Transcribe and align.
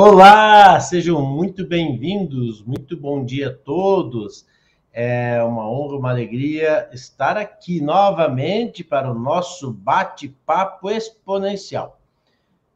Olá, 0.00 0.78
sejam 0.78 1.20
muito 1.20 1.66
bem-vindos, 1.66 2.62
muito 2.62 2.96
bom 2.96 3.24
dia 3.24 3.48
a 3.48 3.52
todos. 3.52 4.46
É 4.92 5.42
uma 5.42 5.68
honra, 5.68 5.96
uma 5.96 6.10
alegria 6.10 6.88
estar 6.92 7.36
aqui 7.36 7.80
novamente 7.80 8.84
para 8.84 9.10
o 9.10 9.18
nosso 9.18 9.72
bate-papo 9.72 10.88
exponencial. 10.88 12.00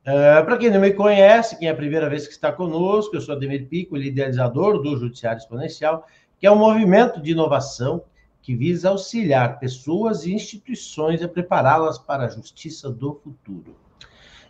Uh, 0.01 0.45
para 0.45 0.59
quem 0.59 0.69
não 0.69 0.81
me 0.81 0.93
conhece, 0.93 1.57
quem 1.57 1.69
é 1.69 1.71
a 1.71 1.77
primeira 1.77 2.11
vez 2.11 2.27
que 2.27 2.33
está 2.33 2.51
conosco, 2.51 3.15
eu 3.15 3.21
sou 3.21 3.37
Ademir 3.37 3.69
Pico, 3.69 3.97
idealizador 3.97 4.83
do 4.83 4.97
Judiciário 4.97 5.39
Exponencial, 5.39 6.05
que 6.41 6.47
é 6.49 6.51
um 6.51 6.59
movimento 6.59 7.23
de 7.23 7.31
inovação 7.31 8.03
que 8.43 8.57
visa 8.57 8.89
auxiliar 8.89 9.61
pessoas 9.61 10.25
e 10.25 10.35
instituições 10.35 11.23
a 11.23 11.29
prepará-las 11.29 11.99
para 11.99 12.25
a 12.25 12.29
justiça 12.29 12.91
do 12.91 13.15
futuro. 13.15 13.77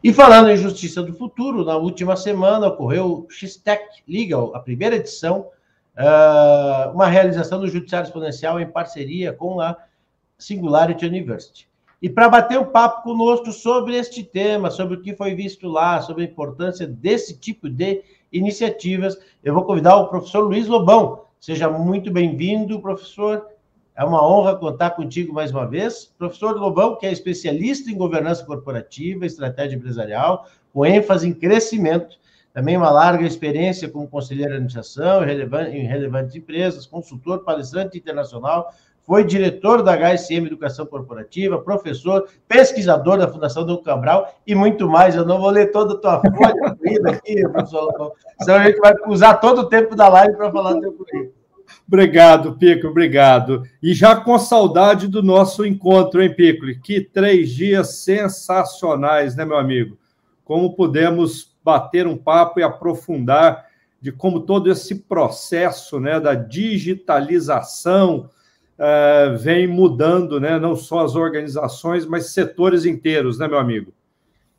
E 0.03 0.13
falando 0.13 0.51
em 0.51 0.57
justiça 0.57 1.01
do 1.01 1.13
futuro, 1.13 1.65
na 1.65 1.77
última 1.77 2.17
semana 2.17 2.67
ocorreu 2.67 3.07
o 3.07 3.27
X-Tech 3.31 4.03
Legal, 4.09 4.53
a 4.53 4.59
primeira 4.59 4.97
edição, 4.97 5.47
uh, 5.97 6.91
uma 6.93 7.07
realização 7.07 7.61
do 7.61 7.69
Judiciário 7.69 8.09
Exponencial 8.09 8.59
em 8.59 8.67
parceria 8.67 9.33
com 9.33 9.61
a 9.61 9.77
Singularity 10.37 11.07
University. 11.07 11.69
E 12.03 12.11
para 12.11 12.29
bater 12.29 12.59
um 12.59 12.65
papo 12.65 13.05
conosco 13.05 13.53
sobre 13.53 13.95
este 13.95 14.25
tema, 14.25 14.73
sobre 14.73 14.97
o 14.97 15.01
que 15.01 15.15
foi 15.15 15.37
visto 15.37 15.69
lá, 15.69 16.03
sobre 16.03 16.25
a 16.25 16.27
importância 16.27 16.85
desse 16.85 17.39
tipo 17.39 17.71
de 17.71 18.03
iniciativas, 18.33 19.17
eu 19.45 19.55
vou 19.55 19.65
convidar 19.65 19.95
o 19.99 20.09
professor 20.09 20.41
Luiz 20.41 20.67
Lobão. 20.67 21.27
Seja 21.39 21.71
muito 21.71 22.11
bem-vindo, 22.11 22.83
professor. 22.83 23.47
É 23.95 24.05
uma 24.05 24.27
honra 24.27 24.57
contar 24.57 24.91
contigo 24.91 25.35
mais 25.35 25.51
uma 25.51 25.67
vez. 25.67 26.13
Professor 26.19 26.57
Lobão, 26.57 26.97
que 26.97 27.07
é 27.07 27.13
especialista 27.13 27.91
em 27.91 27.97
governança 27.97 28.45
corporativa, 28.45 29.27
estratégia 29.27 29.77
empresarial, 29.77 30.47
com 30.73 30.87
ênfase 30.87 31.29
em 31.29 31.35
crescimento, 31.35 32.17
também 32.55 32.77
uma 32.77 32.91
larga 32.91 33.27
experiência 33.27 33.89
como 33.89 34.09
conselheiro 34.09 34.51
de 34.51 34.57
administração 34.57 35.23
em 35.25 35.87
relevantes 35.87 36.35
empresas, 36.35 36.87
consultor, 36.87 37.45
palestrante 37.45 37.99
internacional, 37.99 38.73
foi 39.05 39.25
diretor 39.25 39.83
da 39.83 39.97
HSM 39.97 40.47
Educação 40.47 40.87
Corporativa, 40.87 41.59
professor, 41.59 42.29
pesquisador 42.47 43.19
da 43.19 43.29
Fundação 43.29 43.67
do 43.67 43.83
Cabral 43.83 44.33
e 44.47 44.55
muito 44.55 44.89
mais. 44.89 45.17
Eu 45.17 45.25
não 45.25 45.41
vou 45.41 45.51
ler 45.51 45.71
toda 45.73 45.95
a 45.95 45.99
tua 45.99 46.21
folha 46.21 46.55
aqui, 47.11 47.43
professor 47.49 47.83
Lobão, 47.83 48.13
senão 48.41 48.59
a 48.59 48.65
gente 48.65 48.79
vai 48.79 48.95
usar 49.09 49.35
todo 49.35 49.63
o 49.63 49.69
tempo 49.69 49.97
da 49.97 50.09
live 50.09 50.37
para 50.37 50.53
falar 50.53 50.75
do 50.75 50.81
teu 50.81 50.93
currículo. 50.93 51.42
Obrigado, 51.93 52.57
Pico, 52.57 52.87
obrigado. 52.87 53.65
E 53.83 53.93
já 53.93 54.17
com 54.17 54.39
saudade 54.39 55.07
do 55.07 55.23
nosso 55.23 55.63
encontro, 55.63 56.23
hein, 56.23 56.35
Pico? 56.35 56.65
Que 56.83 57.03
três 57.03 57.51
dias 57.51 57.97
sensacionais, 57.97 59.37
né, 59.37 59.45
meu 59.45 59.59
amigo? 59.59 59.99
Como 60.43 60.75
pudemos 60.75 61.55
bater 61.63 62.07
um 62.07 62.17
papo 62.17 62.59
e 62.59 62.63
aprofundar 62.63 63.67
de 64.01 64.11
como 64.11 64.41
todo 64.41 64.73
esse 64.73 65.01
processo 65.01 66.01
né, 66.01 66.19
da 66.19 66.35
digitalização 66.35 68.31
uh, 68.79 69.37
vem 69.37 69.67
mudando, 69.67 70.41
né, 70.41 70.59
não 70.59 70.75
só 70.75 71.01
as 71.01 71.15
organizações, 71.15 72.07
mas 72.07 72.33
setores 72.33 72.87
inteiros, 72.87 73.39
né, 73.39 73.47
meu 73.47 73.59
amigo? 73.59 73.93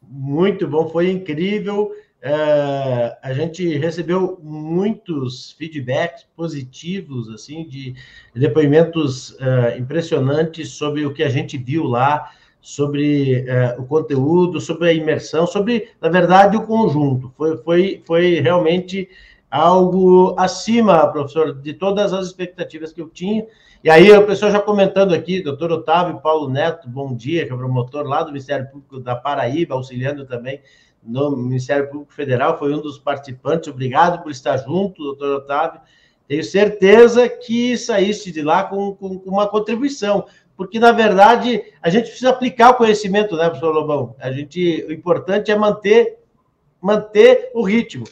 Muito 0.08 0.68
bom, 0.68 0.88
foi 0.88 1.10
incrível. 1.10 1.92
É, 2.26 3.18
a 3.22 3.34
gente 3.34 3.78
recebeu 3.78 4.40
muitos 4.42 5.52
feedbacks 5.52 6.26
positivos, 6.38 7.30
assim, 7.30 7.68
de 7.68 7.96
depoimentos 8.34 9.36
é, 9.42 9.78
impressionantes 9.78 10.70
sobre 10.70 11.06
o 11.06 11.14
que 11.14 11.22
a 11.22 11.28
gente 11.28 11.58
viu 11.58 11.84
lá, 11.84 12.32
sobre 12.62 13.46
é, 13.46 13.76
o 13.78 13.84
conteúdo, 13.84 14.62
sobre 14.62 14.88
a 14.88 14.94
imersão, 14.94 15.46
sobre, 15.46 15.90
na 16.00 16.08
verdade, 16.08 16.56
o 16.56 16.66
conjunto. 16.66 17.30
Foi, 17.36 17.58
foi, 17.58 18.02
foi 18.06 18.40
realmente 18.40 19.10
algo 19.52 20.34
acima, 20.40 21.06
professor, 21.12 21.54
de 21.62 21.74
todas 21.74 22.14
as 22.14 22.28
expectativas 22.28 22.94
que 22.94 23.02
eu 23.02 23.10
tinha. 23.10 23.46
E 23.84 23.90
aí, 23.90 24.10
o 24.14 24.26
pessoal 24.26 24.50
já 24.50 24.62
comentando 24.62 25.14
aqui, 25.14 25.44
doutor 25.44 25.74
Otávio 25.74 26.22
Paulo 26.22 26.50
Neto, 26.50 26.88
bom 26.88 27.14
dia, 27.14 27.46
que 27.46 27.52
é 27.52 27.56
promotor 27.58 28.08
lá 28.08 28.24
do 28.24 28.32
Ministério 28.32 28.66
Público 28.68 28.98
da 28.98 29.14
Paraíba, 29.14 29.76
auxiliando 29.76 30.26
também 30.26 30.62
no 31.06 31.36
Ministério 31.36 31.90
Público 31.90 32.14
Federal, 32.14 32.58
foi 32.58 32.74
um 32.74 32.82
dos 32.82 32.98
participantes. 32.98 33.68
Obrigado 33.68 34.22
por 34.22 34.32
estar 34.32 34.58
junto, 34.58 35.04
doutor 35.04 35.38
Otávio. 35.38 35.82
Tenho 36.28 36.44
certeza 36.44 37.28
que 37.28 37.78
saíste 37.78 38.32
de 38.32 38.42
lá 38.42 38.64
com, 38.64 38.96
com, 38.96 39.20
com, 39.20 39.30
uma 39.30 39.48
contribuição, 39.48 40.26
porque, 40.56 40.80
na 40.80 40.92
verdade, 40.92 41.62
a 41.82 41.90
gente 41.90 42.06
precisa 42.06 42.30
aplicar 42.30 42.72
o 42.72 42.76
conhecimento, 42.76 43.36
né, 43.36 43.50
professor 43.50 43.74
Lobão? 43.74 44.16
A 44.20 44.32
gente, 44.32 44.86
o 44.88 44.94
importante 44.94 45.52
é 45.52 45.56
manter, 45.56 46.20
manter 46.82 47.52
o 47.54 47.64
ritmo. 47.64 48.06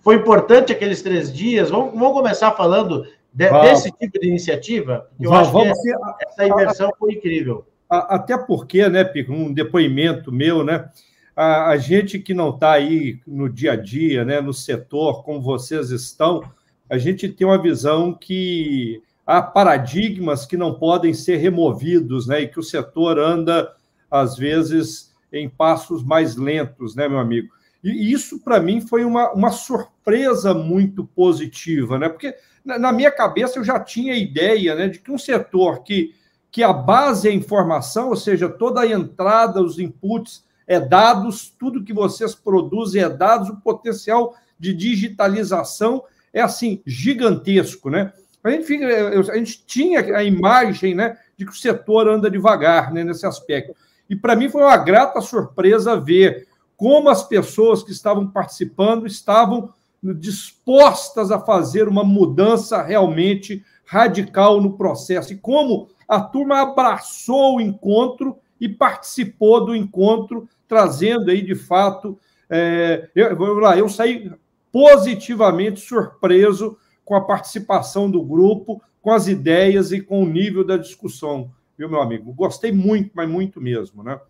Foi 0.00 0.16
importante 0.16 0.72
aqueles 0.72 1.02
três 1.02 1.32
dias. 1.32 1.70
Vamos, 1.70 1.92
vamos 1.92 2.12
começar 2.12 2.52
falando 2.52 3.06
de, 3.32 3.48
desse 3.62 3.90
tipo 3.92 4.20
de 4.20 4.28
iniciativa? 4.28 5.08
Eu 5.18 5.30
vamos, 5.30 5.48
acho 5.48 5.82
que 5.82 5.90
essa, 5.90 6.16
essa 6.20 6.46
imersão 6.46 6.90
foi 6.98 7.14
incrível. 7.14 7.66
Até 7.88 8.38
porque, 8.38 8.88
né, 8.88 9.04
Pico, 9.04 9.32
um 9.32 9.52
depoimento 9.52 10.32
meu, 10.32 10.64
né? 10.64 10.88
A, 11.36 11.70
a 11.70 11.76
gente 11.76 12.18
que 12.18 12.34
não 12.34 12.50
está 12.50 12.72
aí 12.72 13.20
no 13.26 13.48
dia 13.48 13.72
a 13.72 13.76
dia, 13.76 14.24
né, 14.24 14.40
no 14.40 14.52
setor, 14.52 15.24
como 15.24 15.40
vocês 15.40 15.90
estão, 15.90 16.42
a 16.88 16.98
gente 16.98 17.28
tem 17.28 17.46
uma 17.46 17.60
visão 17.60 18.12
que 18.12 19.02
há 19.26 19.40
paradigmas 19.40 20.44
que 20.44 20.56
não 20.56 20.74
podem 20.74 21.14
ser 21.14 21.36
removidos, 21.36 22.26
né, 22.26 22.42
e 22.42 22.48
que 22.48 22.60
o 22.60 22.62
setor 22.62 23.18
anda, 23.18 23.74
às 24.10 24.36
vezes, 24.36 25.12
em 25.32 25.48
passos 25.48 26.04
mais 26.04 26.36
lentos, 26.36 26.94
né, 26.94 27.08
meu 27.08 27.18
amigo? 27.18 27.48
E 27.82 28.12
isso, 28.12 28.38
para 28.38 28.60
mim, 28.60 28.80
foi 28.80 29.04
uma, 29.04 29.32
uma 29.32 29.50
surpresa 29.50 30.54
muito 30.54 31.04
positiva, 31.04 31.98
né? 31.98 32.08
Porque 32.08 32.32
na 32.64 32.92
minha 32.92 33.10
cabeça 33.10 33.58
eu 33.58 33.64
já 33.64 33.80
tinha 33.80 34.12
a 34.12 34.16
ideia 34.16 34.76
né, 34.76 34.86
de 34.86 35.00
que 35.00 35.10
um 35.10 35.18
setor 35.18 35.82
que, 35.82 36.14
que 36.48 36.62
a 36.62 36.72
base 36.72 37.28
é 37.28 37.32
informação, 37.32 38.10
ou 38.10 38.16
seja, 38.16 38.48
toda 38.48 38.82
a 38.82 38.86
entrada, 38.86 39.60
os 39.60 39.80
inputs 39.80 40.44
é 40.66 40.80
dados, 40.80 41.50
tudo 41.58 41.84
que 41.84 41.92
vocês 41.92 42.34
produzem 42.34 43.02
é 43.02 43.08
dados, 43.08 43.48
o 43.48 43.60
potencial 43.60 44.34
de 44.58 44.72
digitalização 44.72 46.04
é 46.32 46.40
assim 46.40 46.80
gigantesco, 46.86 47.90
né? 47.90 48.12
A 48.42 48.50
gente, 48.50 48.64
fica, 48.64 48.86
a 49.32 49.36
gente 49.36 49.64
tinha 49.64 50.00
a 50.16 50.24
imagem, 50.24 50.94
né, 50.94 51.16
de 51.36 51.44
que 51.44 51.52
o 51.52 51.56
setor 51.56 52.08
anda 52.08 52.30
devagar, 52.30 52.92
né, 52.92 53.04
nesse 53.04 53.24
aspecto. 53.24 53.74
E 54.10 54.16
para 54.16 54.34
mim 54.34 54.48
foi 54.48 54.62
uma 54.62 54.76
grata 54.76 55.20
surpresa 55.20 56.00
ver 56.00 56.48
como 56.76 57.08
as 57.08 57.22
pessoas 57.22 57.82
que 57.82 57.92
estavam 57.92 58.26
participando 58.26 59.06
estavam 59.06 59.72
dispostas 60.02 61.30
a 61.30 61.38
fazer 61.38 61.86
uma 61.86 62.02
mudança 62.02 62.82
realmente 62.82 63.64
radical 63.84 64.60
no 64.60 64.76
processo 64.76 65.32
e 65.32 65.36
como 65.36 65.88
a 66.08 66.20
turma 66.20 66.60
abraçou 66.60 67.56
o 67.56 67.60
encontro 67.60 68.36
e 68.62 68.68
participou 68.68 69.66
do 69.66 69.74
encontro, 69.74 70.48
trazendo 70.68 71.32
aí, 71.32 71.42
de 71.42 71.56
fato, 71.56 72.16
é, 72.48 73.10
eu, 73.12 73.36
vou 73.36 73.54
lá, 73.54 73.76
eu 73.76 73.88
saí 73.88 74.30
positivamente 74.70 75.80
surpreso 75.80 76.78
com 77.04 77.16
a 77.16 77.20
participação 77.20 78.08
do 78.08 78.22
grupo, 78.22 78.80
com 79.00 79.10
as 79.10 79.26
ideias 79.26 79.90
e 79.90 80.00
com 80.00 80.22
o 80.22 80.28
nível 80.28 80.64
da 80.64 80.76
discussão, 80.76 81.50
viu, 81.76 81.88
meu 81.88 82.00
amigo? 82.00 82.32
Gostei 82.32 82.70
muito, 82.70 83.10
mas 83.14 83.28
muito 83.28 83.60
mesmo, 83.60 84.04
né? 84.04 84.20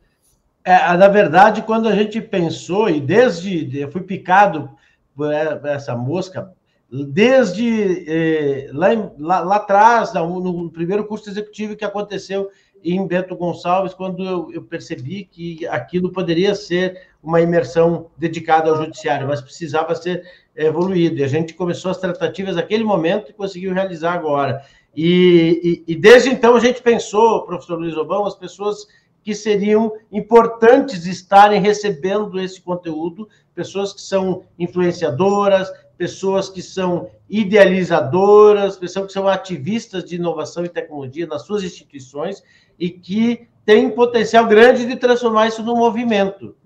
É, 0.64 0.96
na 0.96 1.08
verdade, 1.08 1.60
quando 1.60 1.86
a 1.86 1.94
gente 1.94 2.18
pensou, 2.18 2.88
e 2.88 3.02
desde 3.02 3.78
eu 3.78 3.92
fui 3.92 4.00
picado 4.00 4.70
por 5.14 5.30
essa 5.30 5.94
mosca, 5.94 6.50
desde 6.90 8.04
eh, 8.08 8.70
lá, 8.72 8.88
lá, 9.18 9.40
lá, 9.40 9.56
atrás, 9.56 10.14
no, 10.14 10.40
no, 10.40 10.70
primeiro 10.70 11.06
curso 11.06 11.28
executivo 11.28 11.76
que 11.76 11.84
aconteceu 11.84 12.48
em 12.84 13.06
Bento 13.06 13.36
Gonçalves 13.36 13.94
quando 13.94 14.24
eu, 14.24 14.52
eu, 14.52 14.62
percebi 14.62 15.24
que 15.24 15.66
aquilo 15.66 16.10
poderia 16.10 16.54
ser 16.54 17.08
uma 17.22 17.40
imersão 17.40 18.10
dedicada 18.16 18.70
ao 18.70 18.76
judiciário, 18.76 19.28
mas 19.28 19.40
precisava 19.40 19.94
ser 19.94 20.24
evoluído. 20.56 21.18
E 21.18 21.24
a 21.24 21.28
gente 21.28 21.54
começou 21.54 21.90
as 21.90 21.98
tratativas 21.98 22.56
naquele 22.56 22.84
momento 22.84 23.30
e 23.30 23.34
conseguiu 23.34 23.72
realizar 23.72 24.12
agora. 24.12 24.64
E, 24.94 25.82
e, 25.86 25.92
e 25.92 25.96
desde 25.96 26.30
então 26.30 26.54
a 26.54 26.60
gente 26.60 26.82
pensou, 26.82 27.46
professor 27.46 27.78
Luiz 27.78 27.96
Obão, 27.96 28.26
as 28.26 28.34
pessoas 28.34 28.86
que 29.22 29.34
seriam 29.34 29.92
importantes 30.10 31.06
estarem 31.06 31.60
recebendo 31.60 32.40
esse 32.40 32.60
conteúdo, 32.60 33.28
pessoas 33.54 33.92
que 33.92 34.00
são 34.00 34.44
influenciadoras, 34.58 35.70
pessoas 35.96 36.48
que 36.48 36.60
são 36.60 37.08
idealizadoras, 37.30 38.76
pessoas 38.76 39.06
que 39.06 39.12
são 39.12 39.28
ativistas 39.28 40.04
de 40.04 40.16
inovação 40.16 40.64
e 40.64 40.68
tecnologia 40.68 41.26
nas 41.26 41.42
suas 41.46 41.62
instituições 41.62 42.42
e 42.78 42.90
que 42.90 43.48
têm 43.64 43.90
potencial 43.90 44.46
grande 44.46 44.86
de 44.86 44.96
transformar 44.96 45.48
isso 45.48 45.62
num 45.62 45.76
movimento, 45.76 46.56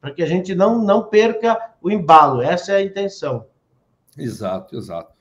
para 0.00 0.12
que 0.12 0.22
a 0.22 0.26
gente 0.26 0.54
não, 0.54 0.82
não 0.82 1.04
perca 1.04 1.58
o 1.82 1.90
embalo. 1.90 2.42
Essa 2.42 2.72
é 2.72 2.76
a 2.76 2.82
intenção. 2.82 3.46
Exato, 4.16 4.76
exato. 4.76 5.12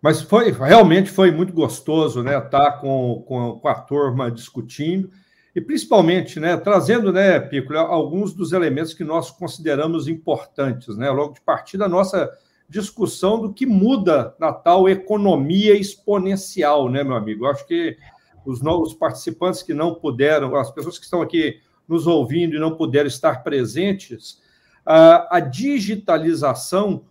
Mas 0.00 0.20
foi 0.20 0.50
realmente 0.50 1.10
foi 1.10 1.30
muito 1.30 1.52
gostoso, 1.52 2.22
né? 2.22 2.36
Estar 2.36 2.48
tá 2.50 2.72
com, 2.72 3.24
com, 3.26 3.58
com 3.58 3.68
a 3.68 3.74
turma 3.74 4.30
discutindo. 4.30 5.10
e 5.54 5.60
principalmente, 5.60 6.40
né, 6.40 6.56
trazendo, 6.56 7.12
né, 7.12 7.38
Pico, 7.38 7.74
alguns 7.76 8.32
dos 8.32 8.52
elementos 8.52 8.94
que 8.94 9.04
nós 9.04 9.30
consideramos 9.30 10.08
importantes, 10.08 10.96
né, 10.96 11.10
logo 11.10 11.34
de 11.34 11.42
partida, 11.42 11.84
a 11.84 11.88
nossa 11.88 12.30
discussão 12.68 13.38
do 13.38 13.52
que 13.52 13.66
muda 13.66 14.34
na 14.40 14.50
tal 14.50 14.88
economia 14.88 15.74
exponencial, 15.74 16.88
né, 16.88 17.04
meu 17.04 17.14
amigo? 17.14 17.44
Eu 17.44 17.50
acho 17.50 17.66
que 17.66 17.96
os 18.44 18.60
novos 18.60 18.94
participantes 18.94 19.62
que 19.62 19.74
não 19.74 19.94
puderam, 19.94 20.54
as 20.56 20.70
pessoas 20.70 20.98
que 20.98 21.04
estão 21.04 21.22
aqui 21.22 21.60
nos 21.88 22.06
ouvindo 22.06 22.56
e 22.56 22.58
não 22.58 22.76
puderam 22.76 23.06
estar 23.06 23.42
presentes, 23.42 24.40
a, 24.84 25.36
a 25.36 25.40
digitalização, 25.40 27.04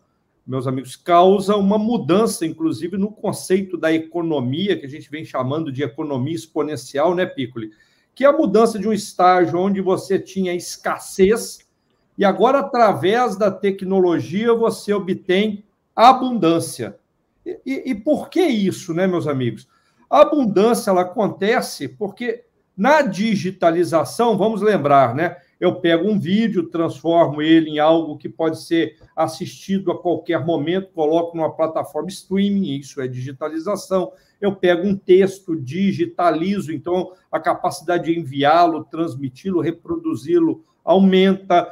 meus 0.46 0.68
amigos, 0.68 0.96
causa 0.96 1.56
uma 1.56 1.78
mudança, 1.78 2.46
inclusive, 2.46 2.98
no 2.98 3.12
conceito 3.12 3.78
da 3.78 3.92
economia, 3.94 4.78
que 4.78 4.86
a 4.86 4.90
gente 4.90 5.10
vem 5.10 5.24
chamando 5.24 5.72
de 5.72 5.84
economia 5.84 6.36
exponencial, 6.36 7.16
né, 7.16 7.26
Piccoli? 7.26 7.72
Que 8.14 8.26
é 8.26 8.28
a 8.28 8.34
mudança 8.34 8.78
de 8.78 8.88
um 8.88 8.94
estágio 8.94 9.60
onde 9.60 9.80
você 9.80 10.20
tinha 10.20 10.54
escassez 10.54 11.60
e 12.18 12.26
agora, 12.26 12.60
através 12.60 13.36
da 13.36 13.50
tecnologia, 13.50 14.54
você 14.54 14.94
obtém 14.94 15.64
abundância. 15.96 16.98
E, 17.44 17.60
e, 17.66 17.92
e, 17.92 17.96
por 17.96 18.30
que 18.30 18.42
isso, 18.42 18.94
né, 18.94 19.08
meus 19.08 19.28
amigos? 19.28 19.68
A 20.12 20.24
abundância 20.24 20.92
ela 20.92 21.04
acontece 21.04 21.88
porque 21.88 22.44
na 22.76 23.02
digitalização, 23.02 24.38
vamos 24.38 24.62
lembrar, 24.62 25.16
né? 25.16 25.38
Eu 25.58 25.76
pego 25.76 26.10
um 26.10 26.20
vídeo, 26.20 26.68
transformo 26.68 27.42
ele 27.42 27.70
em 27.70 27.80
algo 27.80 28.18
que 28.18 28.28
pode 28.28 28.62
ser 28.62 28.98
assistido 29.16 29.90
a 29.90 29.98
qualquer 29.98 30.44
momento, 30.44 30.92
coloco 30.92 31.38
numa 31.38 31.56
plataforma 31.56 32.10
streaming, 32.10 32.78
isso 32.78 33.00
é 33.00 33.08
digitalização. 33.08 34.12
Eu 34.42 34.54
pego 34.54 34.86
um 34.86 34.98
texto, 34.98 35.56
digitalizo, 35.56 36.74
então 36.74 37.14
a 37.32 37.40
capacidade 37.40 38.12
de 38.12 38.20
enviá-lo, 38.20 38.84
transmiti-lo, 38.84 39.62
reproduzi-lo 39.62 40.66
aumenta. 40.84 41.72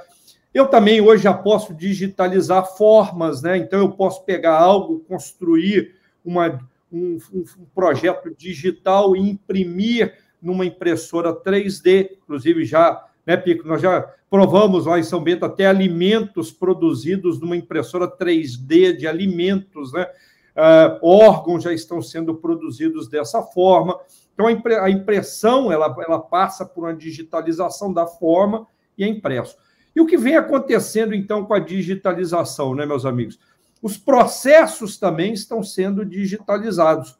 Eu 0.53 0.67
também 0.67 1.01
hoje 1.01 1.23
já 1.23 1.33
posso 1.33 1.73
digitalizar 1.73 2.65
formas, 2.77 3.41
né? 3.41 3.57
Então 3.57 3.79
eu 3.79 3.89
posso 3.91 4.23
pegar 4.23 4.57
algo, 4.57 4.99
construir 4.99 5.95
uma, 6.23 6.59
um, 6.91 7.17
um 7.33 7.43
projeto 7.73 8.33
digital 8.35 9.15
e 9.15 9.19
imprimir 9.19 10.13
numa 10.41 10.65
impressora 10.65 11.33
3D, 11.33 12.17
inclusive 12.23 12.65
já, 12.65 13.05
né, 13.25 13.35
Pico, 13.35 13.67
nós 13.67 13.81
já 13.81 14.01
provamos 14.29 14.85
lá 14.85 14.99
em 14.99 15.03
São 15.03 15.21
Bento 15.21 15.45
até 15.45 15.65
alimentos 15.65 16.51
produzidos 16.51 17.39
numa 17.39 17.57
impressora 17.57 18.07
3D 18.07 18.95
de 18.95 19.07
alimentos, 19.07 19.91
né? 19.91 20.07
Uh, 20.55 20.99
órgãos 21.01 21.63
já 21.63 21.71
estão 21.71 22.01
sendo 22.01 22.35
produzidos 22.35 23.07
dessa 23.07 23.41
forma. 23.41 23.97
Então, 24.33 24.45
a 24.47 24.89
impressão 24.89 25.71
ela, 25.71 25.95
ela 26.05 26.19
passa 26.19 26.65
por 26.65 26.83
uma 26.83 26.93
digitalização 26.93 27.93
da 27.93 28.05
forma 28.05 28.67
e 28.97 29.03
é 29.03 29.07
impresso. 29.07 29.57
E 29.95 30.01
o 30.01 30.05
que 30.05 30.17
vem 30.17 30.35
acontecendo, 30.35 31.13
então, 31.13 31.45
com 31.45 31.53
a 31.53 31.59
digitalização, 31.59 32.75
né, 32.75 32.85
meus 32.85 33.05
amigos? 33.05 33.39
Os 33.81 33.97
processos 33.97 34.97
também 34.97 35.33
estão 35.33 35.63
sendo 35.63 36.05
digitalizados. 36.05 37.17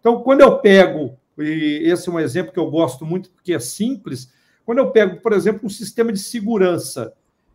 Então, 0.00 0.22
quando 0.22 0.40
eu 0.40 0.58
pego, 0.58 1.16
e 1.38 1.82
esse 1.84 2.08
é 2.08 2.12
um 2.12 2.20
exemplo 2.20 2.52
que 2.52 2.58
eu 2.58 2.70
gosto 2.70 3.04
muito 3.04 3.30
porque 3.30 3.54
é 3.54 3.60
simples, 3.60 4.32
quando 4.64 4.78
eu 4.78 4.90
pego, 4.90 5.20
por 5.20 5.32
exemplo, 5.32 5.60
um 5.64 5.70
sistema 5.70 6.12
de 6.12 6.18
segurança 6.18 7.12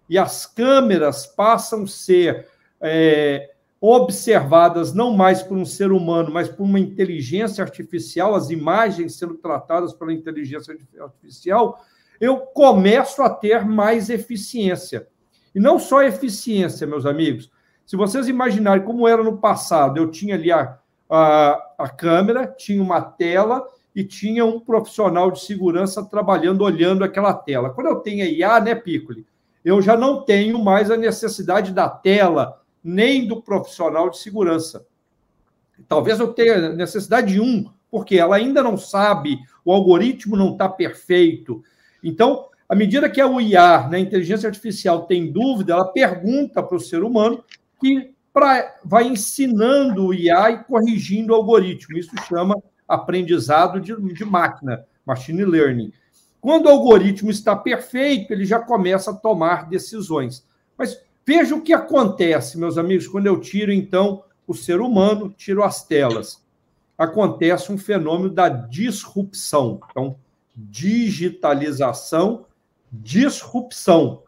e 0.10 0.18
as 0.18 0.46
câmeras 0.46 1.26
passam 1.26 1.84
a 1.84 1.88
ser 1.88 2.48
é, 2.80 3.52
observadas 3.80 4.94
não 4.94 5.12
mais 5.16 5.42
por 5.44 5.58
um 5.58 5.66
ser 5.66 5.92
humano, 5.92 6.32
mas 6.32 6.50
por 6.50 6.64
uma 6.64 6.80
inteligência 6.80 7.64
artificial, 7.64 8.36
as 8.36 8.50
imagens 8.50 9.16
sendo 9.16 9.36
tratadas 9.36 9.94
pela 9.94 10.14
inteligência 10.14 10.76
artificial, 11.00 11.84
eu 12.20 12.38
começo 12.38 13.22
a 13.22 13.30
ter 13.30 13.66
mais 13.66 14.10
eficiência. 14.10 15.08
E 15.54 15.60
não 15.60 15.80
só 15.80 16.04
eficiência, 16.04 16.88
meus 16.88 17.06
amigos. 17.06 17.50
Se 17.86 17.96
vocês 17.96 18.28
imaginarem 18.28 18.84
como 18.84 19.08
era 19.08 19.24
no 19.24 19.38
passado, 19.38 19.98
eu 19.98 20.10
tinha 20.10 20.36
ali 20.36 20.52
a, 20.52 20.78
a, 21.10 21.74
a 21.78 21.90
câmera, 21.90 22.48
tinha 22.48 22.82
uma 22.82 23.02
tela 23.02 23.66
e 23.96 24.04
tinha 24.04 24.44
um 24.46 24.60
profissional 24.60 25.32
de 25.32 25.40
segurança 25.42 26.04
trabalhando, 26.04 26.64
olhando 26.64 27.04
aquela 27.04 27.34
tela. 27.34 27.70
Quando 27.70 27.88
eu 27.88 27.98
tenho 27.98 28.24
a 28.24 28.28
IA, 28.28 28.60
né, 28.60 28.76
Piccoli, 28.76 29.26
eu 29.64 29.82
já 29.82 29.96
não 29.96 30.24
tenho 30.24 30.58
mais 30.64 30.92
a 30.92 30.98
necessidade 30.98 31.72
da 31.74 31.90
tela, 31.90 32.62
nem 32.84 33.28
do 33.28 33.42
profissional 33.42 34.10
de 34.10 34.18
segurança. 34.18 34.86
Talvez 35.88 36.20
eu 36.20 36.34
tenha 36.34 36.70
necessidade 36.70 37.34
de 37.34 37.42
um, 37.42 37.70
porque 37.90 38.18
ela 38.18 38.36
ainda 38.36 38.62
não 38.62 38.78
sabe, 38.78 39.40
o 39.64 39.72
algoritmo 39.72 40.36
não 40.36 40.54
está 40.54 40.68
perfeito, 40.68 41.64
então, 42.06 42.50
à 42.70 42.76
medida 42.76 43.10
que 43.10 43.20
a 43.20 43.28
IA, 43.42 43.88
né, 43.88 43.98
a 43.98 44.00
inteligência 44.00 44.48
artificial, 44.48 45.08
tem 45.08 45.32
dúvida, 45.32 45.74
ela 45.74 45.92
pergunta 45.92 46.62
para 46.62 46.78
o 46.78 46.80
ser 46.80 47.04
humano 47.04 47.44
que 47.80 48.14
pra, 48.34 48.76
vai 48.84 49.08
ensinando 49.08 50.08
o 50.08 50.14
IA 50.14 50.52
e 50.52 50.64
corrigindo 50.64 51.32
o 51.34 51.36
algoritmo. 51.36 51.98
Isso 51.98 52.12
chama 52.28 52.62
aprendizado 52.88 53.80
de, 53.80 53.96
de 54.14 54.26
máquina, 54.26 54.86
machine 55.06 55.46
learning. 55.46 55.92
Quando 56.42 56.68
o 56.68 56.70
algoritmo 56.70 57.32
está 57.32 57.56
perfeito, 57.56 58.32
ele 58.32 58.46
já 58.46 58.60
começa 58.60 59.12
a 59.12 59.16
tomar 59.16 59.68
decisões. 59.68 60.46
Mas 60.78 61.02
veja 61.26 61.56
o 61.56 61.62
que 61.62 61.74
acontece, 61.74 62.58
meus 62.58 62.78
amigos, 62.78 63.08
quando 63.08 63.26
eu 63.26 63.40
tiro, 63.40 63.72
então, 63.72 64.24
o 64.46 64.54
ser 64.54 64.80
humano, 64.80 65.34
tiro 65.36 65.64
as 65.64 65.84
telas. 65.84 66.44
Acontece 66.98 67.72
um 67.72 67.78
fenômeno 67.78 68.30
da 68.30 68.48
disrupção. 68.48 69.80
Então, 69.90 70.18
digitalização, 70.56 72.46
disrupção. 72.92 74.22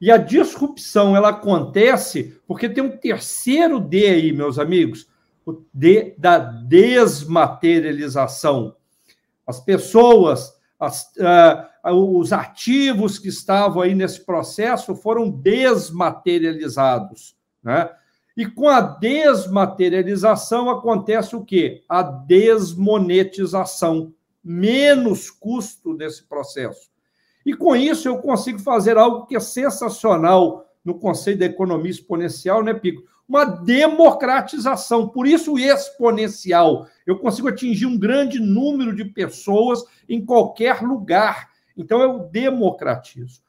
E 0.00 0.12
a 0.12 0.16
disrupção 0.16 1.16
ela 1.16 1.30
acontece 1.30 2.40
porque 2.46 2.68
tem 2.68 2.84
um 2.84 2.96
terceiro 2.96 3.80
D 3.80 4.06
aí, 4.06 4.32
meus 4.32 4.56
amigos, 4.58 5.08
o 5.44 5.60
D 5.72 6.14
da 6.16 6.38
desmaterialização. 6.38 8.76
As 9.46 9.60
pessoas, 9.60 10.52
as, 10.78 11.12
uh, 11.16 11.66
os 11.90 12.32
ativos 12.32 13.18
que 13.18 13.28
estavam 13.28 13.82
aí 13.82 13.94
nesse 13.94 14.24
processo 14.24 14.94
foram 14.94 15.28
desmaterializados, 15.30 17.36
né? 17.62 17.90
E 18.36 18.46
com 18.46 18.68
a 18.68 18.80
desmaterialização 18.80 20.70
acontece 20.70 21.34
o 21.34 21.44
quê? 21.44 21.82
A 21.88 22.02
desmonetização 22.02 24.14
menos 24.44 25.28
custo 25.28 25.92
nesse 25.92 26.22
processo. 26.22 26.88
E 27.48 27.54
com 27.54 27.74
isso 27.74 28.06
eu 28.06 28.18
consigo 28.18 28.58
fazer 28.58 28.98
algo 28.98 29.24
que 29.24 29.34
é 29.34 29.40
sensacional 29.40 30.66
no 30.84 30.98
conceito 30.98 31.38
da 31.38 31.46
economia 31.46 31.90
exponencial, 31.90 32.62
né, 32.62 32.74
Pico? 32.74 33.02
Uma 33.26 33.46
democratização, 33.46 35.08
por 35.08 35.26
isso 35.26 35.58
exponencial. 35.58 36.86
Eu 37.06 37.18
consigo 37.18 37.48
atingir 37.48 37.86
um 37.86 37.98
grande 37.98 38.38
número 38.38 38.94
de 38.94 39.02
pessoas 39.06 39.82
em 40.06 40.22
qualquer 40.22 40.82
lugar. 40.82 41.48
Então 41.74 42.02
eu 42.02 42.18
democratizo. 42.18 43.40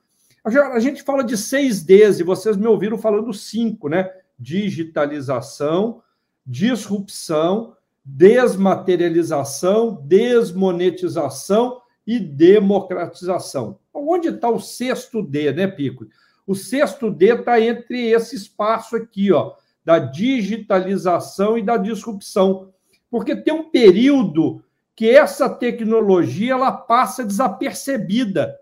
A 0.46 0.80
gente 0.80 1.04
fala 1.04 1.22
de 1.22 1.36
seis 1.36 1.84
Ds 1.84 2.22
e 2.22 2.24
vocês 2.24 2.56
me 2.56 2.68
ouviram 2.68 2.98
falando 2.98 3.34
cinco, 3.34 3.90
né? 3.90 4.10
Digitalização, 4.40 6.02
disrupção, 6.48 7.76
desmaterialização, 8.06 10.02
desmonetização 10.06 11.82
e 12.10 12.20
democratização. 12.20 13.78
Onde 13.94 14.30
está 14.30 14.50
o 14.50 14.60
sexto 14.60 15.22
D, 15.22 15.54
né, 15.54 15.68
Pico? 15.68 16.08
O 16.48 16.56
sexto 16.56 17.12
D 17.12 17.36
está 17.36 17.62
entre 17.62 18.10
esse 18.10 18.36
espaço 18.36 18.96
aqui, 18.96 19.32
ó, 19.32 19.54
da 19.86 20.00
digitalização 20.00 21.56
e 21.56 21.62
da 21.62 21.78
disrupção. 21.78 22.74
Porque 23.12 23.36
tem 23.36 23.54
um 23.54 23.70
período 23.70 24.64
que 24.96 25.08
essa 25.08 25.48
tecnologia 25.48 26.54
ela 26.54 26.72
passa 26.72 27.24
desapercebida, 27.24 28.60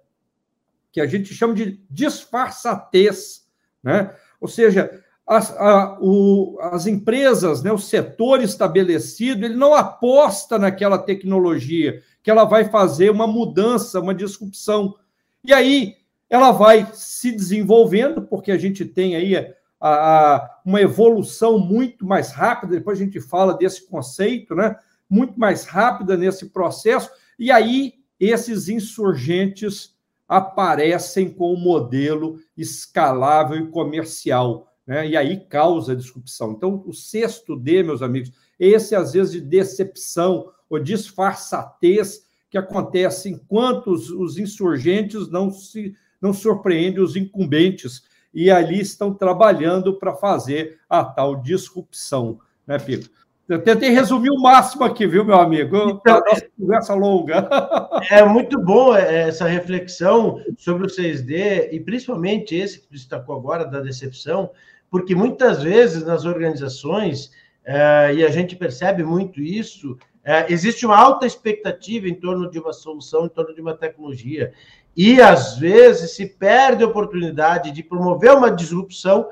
que 0.91 0.99
a 0.99 1.05
gente 1.05 1.33
chama 1.33 1.53
de 1.53 1.81
disfarçatez, 1.89 3.47
né? 3.81 4.13
Ou 4.41 4.49
seja, 4.49 5.01
as, 5.27 5.51
a, 5.57 5.97
o, 5.99 6.57
as 6.61 6.87
empresas, 6.87 7.61
né, 7.61 7.71
o 7.71 7.77
setor 7.77 8.41
estabelecido, 8.41 9.45
ele 9.45 9.55
não 9.55 9.73
aposta 9.73 10.57
naquela 10.57 10.97
tecnologia, 10.97 12.01
que 12.23 12.31
ela 12.31 12.45
vai 12.45 12.65
fazer 12.69 13.09
uma 13.09 13.27
mudança, 13.27 13.99
uma 13.99 14.15
disrupção. 14.15 14.95
E 15.43 15.53
aí 15.53 15.95
ela 16.29 16.51
vai 16.51 16.87
se 16.93 17.31
desenvolvendo, 17.31 18.21
porque 18.21 18.51
a 18.51 18.57
gente 18.57 18.85
tem 18.85 19.17
aí 19.17 19.35
a, 19.35 19.53
a, 19.81 20.59
uma 20.65 20.81
evolução 20.81 21.59
muito 21.59 22.05
mais 22.05 22.31
rápida, 22.31 22.75
depois 22.75 22.97
a 22.99 23.03
gente 23.03 23.19
fala 23.19 23.53
desse 23.53 23.85
conceito, 23.85 24.55
né? 24.55 24.77
Muito 25.09 25.37
mais 25.37 25.65
rápida 25.65 26.15
nesse 26.17 26.47
processo, 26.49 27.09
e 27.37 27.51
aí 27.51 27.95
esses 28.19 28.67
insurgentes 28.67 29.95
aparecem 30.27 31.29
com 31.29 31.53
um 31.53 31.59
modelo 31.59 32.39
escalável 32.57 33.57
e 33.57 33.67
comercial 33.67 34.67
né? 34.87 35.07
e 35.07 35.17
aí 35.17 35.37
causa 35.37 35.95
disrupção. 35.95 36.53
Então, 36.53 36.81
o 36.87 36.93
sexto 36.93 37.55
D, 37.55 37.83
meus 37.83 38.01
amigos, 38.01 38.31
esse 38.57 38.95
às 38.95 39.13
vezes 39.13 39.33
de 39.33 39.41
decepção 39.41 40.49
ou 40.69 40.79
disfarçatez 40.79 42.25
que 42.49 42.57
acontece 42.57 43.29
enquanto 43.29 43.91
os, 43.91 44.09
os 44.09 44.37
insurgentes 44.37 45.29
não 45.29 45.51
se 45.51 45.93
não 46.19 46.33
surpreendem 46.33 47.03
os 47.03 47.15
incumbentes 47.15 48.01
e 48.33 48.49
ali 48.49 48.79
estão 48.79 49.13
trabalhando 49.13 49.99
para 49.99 50.15
fazer 50.15 50.79
a 50.89 51.03
tal 51.03 51.35
disrupção, 51.35 52.39
né, 52.65 52.79
Pico? 52.79 53.07
Eu 53.47 53.61
tentei 53.63 53.89
resumir 53.91 54.29
o 54.29 54.41
máximo 54.41 54.83
aqui, 54.83 55.07
viu, 55.07 55.23
meu 55.23 55.39
amigo? 55.39 55.75
Então, 55.77 56.19
nossa 56.19 56.47
conversa 56.59 56.93
longa. 56.93 57.47
É 58.11 58.23
muito 58.23 58.59
bom 58.61 58.95
é, 58.95 59.29
essa 59.29 59.47
reflexão 59.47 60.39
sobre 60.57 60.85
o 60.85 60.89
6D, 60.89 61.69
e 61.71 61.79
principalmente 61.79 62.55
esse 62.55 62.79
que 62.79 62.91
destacou 62.91 63.35
agora 63.35 63.65
da 63.65 63.79
decepção, 63.79 64.51
porque 64.89 65.13
muitas 65.15 65.63
vezes 65.63 66.03
nas 66.03 66.25
organizações, 66.25 67.31
é, 67.63 68.13
e 68.15 68.25
a 68.25 68.29
gente 68.29 68.55
percebe 68.55 69.03
muito 69.03 69.41
isso, 69.41 69.97
é, 70.23 70.51
existe 70.51 70.85
uma 70.85 70.97
alta 70.97 71.25
expectativa 71.25 72.07
em 72.07 72.13
torno 72.13 72.49
de 72.49 72.59
uma 72.59 72.73
solução, 72.73 73.25
em 73.25 73.29
torno 73.29 73.53
de 73.53 73.61
uma 73.61 73.73
tecnologia. 73.73 74.53
E 74.95 75.21
às 75.21 75.57
vezes 75.57 76.15
se 76.15 76.25
perde 76.25 76.83
a 76.83 76.87
oportunidade 76.87 77.71
de 77.71 77.83
promover 77.83 78.31
uma 78.31 78.51
disrupção 78.51 79.29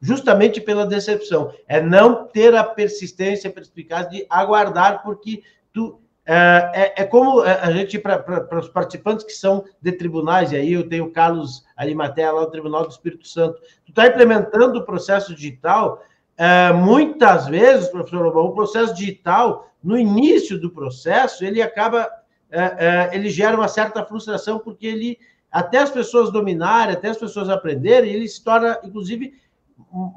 justamente 0.00 0.60
pela 0.60 0.86
decepção. 0.86 1.52
É 1.66 1.80
não 1.80 2.26
ter 2.26 2.54
a 2.54 2.62
persistência, 2.62 3.50
a 3.50 3.52
perspicácia 3.52 4.10
de 4.10 4.26
aguardar, 4.28 5.02
porque 5.02 5.42
tu 5.72 6.00
é, 6.26 6.92
é, 6.96 7.02
é 7.02 7.04
como 7.04 7.40
a 7.40 7.70
gente, 7.70 8.00
para 8.00 8.58
os 8.58 8.68
participantes 8.68 9.24
que 9.24 9.32
são 9.32 9.64
de 9.80 9.92
tribunais, 9.92 10.50
e 10.50 10.56
aí 10.56 10.72
eu 10.72 10.88
tenho 10.88 11.04
o 11.04 11.12
Carlos 11.12 11.64
Arimatea 11.76 12.32
lá 12.32 12.40
no 12.40 12.50
Tribunal 12.50 12.82
do 12.82 12.90
Espírito 12.90 13.28
Santo, 13.28 13.60
tu 13.84 13.90
está 13.90 14.08
implementando 14.08 14.80
o 14.80 14.84
processo 14.84 15.32
digital, 15.32 16.02
é, 16.36 16.72
muitas 16.72 17.46
vezes, 17.46 17.88
professor 17.88 18.22
Lobão, 18.22 18.46
o 18.46 18.54
processo 18.54 18.92
digital, 18.92 19.70
no 19.82 19.96
início 19.96 20.60
do 20.60 20.68
processo, 20.68 21.44
ele 21.44 21.62
acaba, 21.62 22.10
é, 22.50 22.60
é, 22.60 23.10
ele 23.14 23.30
gera 23.30 23.56
uma 23.56 23.68
certa 23.68 24.04
frustração, 24.04 24.58
porque 24.58 24.86
ele, 24.86 25.18
até 25.50 25.78
as 25.78 25.90
pessoas 25.90 26.32
dominarem, 26.32 26.96
até 26.96 27.08
as 27.08 27.16
pessoas 27.16 27.48
aprenderem, 27.48 28.12
ele 28.12 28.26
se 28.26 28.42
torna, 28.42 28.80
inclusive, 28.82 29.34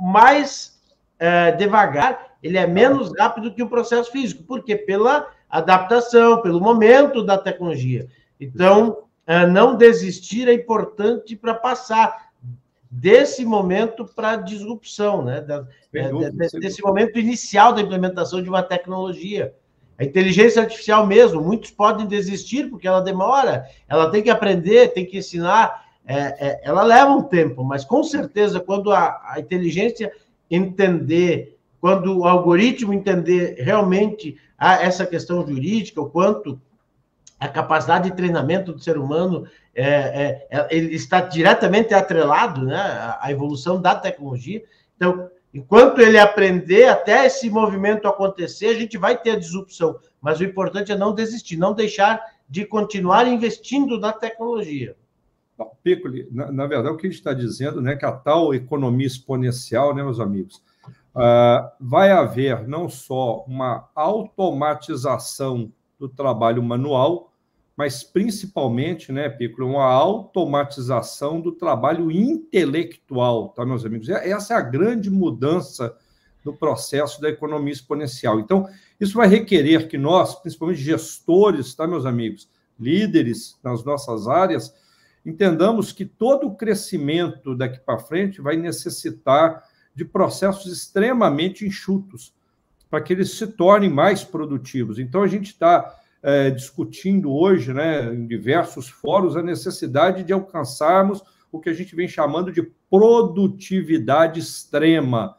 mais 0.02 0.82
é, 1.20 1.52
devagar, 1.52 2.30
ele 2.42 2.58
é 2.58 2.66
menos 2.66 3.12
rápido 3.16 3.54
que 3.54 3.62
o 3.62 3.70
processo 3.70 4.12
físico, 4.12 4.44
porque 4.44 4.76
pela 4.76 5.28
adaptação, 5.50 6.42
pelo 6.42 6.62
momento 6.62 7.24
da 7.24 7.38
tecnologia. 7.38 8.08
Então, 8.40 9.04
é, 9.26 9.46
não 9.46 9.76
desistir 9.76 10.48
é 10.48 10.54
importante 10.54 11.36
para 11.36 11.54
passar 11.54 12.30
desse 12.90 13.46
momento 13.46 14.06
para 14.06 14.32
a 14.32 14.36
disrupção, 14.36 15.24
né? 15.24 15.42
Da, 15.42 15.68
é, 15.94 16.10
desse 16.60 16.82
momento 16.82 17.20
inicial 17.20 17.74
da 17.74 17.82
implementação 17.82 18.42
de 18.42 18.50
uma 18.50 18.64
tecnologia. 18.64 19.54
A 19.98 20.04
inteligência 20.04 20.62
artificial 20.62 21.06
mesmo, 21.06 21.42
muitos 21.42 21.72
podem 21.72 22.08
desistir 22.08 22.70
porque 22.70 22.88
ela 22.88 23.02
demora, 23.02 23.66
ela 23.88 24.10
tem 24.10 24.24
que 24.24 24.30
aprender, 24.30 24.94
tem 24.94 25.06
que 25.06 25.18
ensinar, 25.18 25.86
é, 26.08 26.48
é, 26.48 26.62
ela 26.64 26.84
leva 26.84 27.12
um 27.12 27.22
tempo, 27.22 27.64
mas 27.64 27.84
com 27.84 28.02
certeza, 28.02 28.60
quando 28.60 28.92
a, 28.92 29.22
a 29.26 29.40
inteligência 29.40 30.12
entender, 30.50 31.59
quando 31.80 32.18
o 32.18 32.26
algoritmo 32.26 32.94
entender 32.94 33.56
realmente 33.60 34.38
a, 34.58 34.84
essa 34.84 35.06
questão 35.06 35.46
jurídica, 35.46 36.02
o 36.02 36.10
quanto 36.10 36.60
a 37.40 37.48
capacidade 37.48 38.10
de 38.10 38.16
treinamento 38.16 38.74
do 38.74 38.80
ser 38.80 38.98
humano 38.98 39.48
é, 39.74 39.86
é, 39.86 40.48
é 40.50 40.68
ele 40.70 40.94
está 40.94 41.22
diretamente 41.22 41.94
atrelado 41.94 42.66
né, 42.66 42.78
à 43.20 43.32
evolução 43.32 43.82
da 43.82 43.96
tecnologia. 43.96 44.62
Então, 44.98 45.30
enquanto 45.54 46.02
ele 46.02 46.18
aprender 46.18 46.90
até 46.90 47.26
esse 47.26 47.50
movimento 47.50 48.08
acontecer, 48.08 48.68
a 48.68 48.74
gente 48.74 48.98
vai 48.98 49.18
ter 49.18 49.32
a 49.32 49.40
disrupção. 49.40 49.98
Mas 50.22 50.40
o 50.42 50.44
importante 50.44 50.92
é 50.92 50.98
não 50.98 51.16
desistir, 51.16 51.56
não 51.56 51.74
deixar 51.74 52.22
de 52.50 52.66
continuar 52.66 53.26
investindo 53.26 53.98
na 53.98 54.12
tecnologia. 54.12 54.96
Piccoli, 55.84 56.28
na, 56.32 56.52
na, 56.52 56.68
verdade, 56.68 56.94
o 56.94 56.98
que 56.98 57.08
a 57.08 57.10
gente 57.10 57.20
está 57.20 57.34
dizendo 57.34 57.82
né, 57.82 57.96
que 57.96 58.06
a 58.06 58.12
tal 58.12 58.54
economia 58.54 59.08
exponencial, 59.08 59.94
né, 59.94 60.04
meus 60.04 60.20
amigos, 60.20 60.62
uh, 61.16 61.70
vai 61.80 62.12
haver 62.12 62.68
não 62.68 62.90
só 62.90 63.44
uma 63.48 63.90
automatização 63.96 65.72
do 66.00 66.08
trabalho 66.08 66.64
manual, 66.64 67.34
mas 67.76 68.04
principalmente, 68.04 69.12
né, 69.12 69.30
Piccoli, 69.30 69.70
uma 69.70 69.86
automatização 69.86 71.40
do 71.40 71.54
trabalho 71.54 72.12
intelectual, 72.12 73.50
tá, 73.50 73.66
meus 73.66 73.86
amigos? 73.86 74.10
Essa 74.10 74.54
é 74.54 74.58
a 74.58 74.62
grande 74.62 75.10
mudança 75.10 75.96
no 76.44 76.54
processo 76.54 77.22
da 77.22 77.30
economia 77.30 77.72
exponencial. 77.72 78.40
Então, 78.40 78.68
isso 79.00 79.16
vai 79.16 79.28
requerer 79.28 79.88
que 79.88 79.98
nós, 79.98 80.36
principalmente 80.36 80.82
gestores, 80.82 81.74
tá, 81.74 81.88
meus 81.88 82.06
amigos, 82.06 82.50
líderes 82.78 83.58
nas 83.64 83.84
nossas 83.84 84.28
áreas, 84.28 84.74
entendamos 85.26 85.92
que 85.92 86.06
todo 86.06 86.48
o 86.48 86.56
crescimento 86.56 87.56
daqui 87.56 87.80
para 87.80 88.00
frente 88.00 88.42
vai 88.42 88.58
necessitar 88.58 89.64
de 90.00 90.06
processos 90.06 90.72
extremamente 90.72 91.66
enxutos 91.66 92.34
para 92.90 93.02
que 93.02 93.14
eles 93.14 93.32
se 93.32 93.46
tornem 93.46 93.90
mais 93.90 94.24
produtivos. 94.24 94.98
Então, 94.98 95.22
a 95.22 95.28
gente 95.28 95.48
está 95.48 95.94
é, 96.24 96.50
discutindo 96.50 97.32
hoje, 97.32 97.74
né, 97.74 98.14
em 98.14 98.26
diversos 98.26 98.88
fóruns, 98.88 99.36
a 99.36 99.44
necessidade 99.44 100.24
de 100.24 100.32
alcançarmos 100.32 101.22
o 101.52 101.60
que 101.60 101.70
a 101.70 101.74
gente 101.74 101.96
vem 101.96 102.08
chamando 102.08 102.52
de 102.52 102.64
produtividade 102.90 104.40
extrema. 104.40 105.38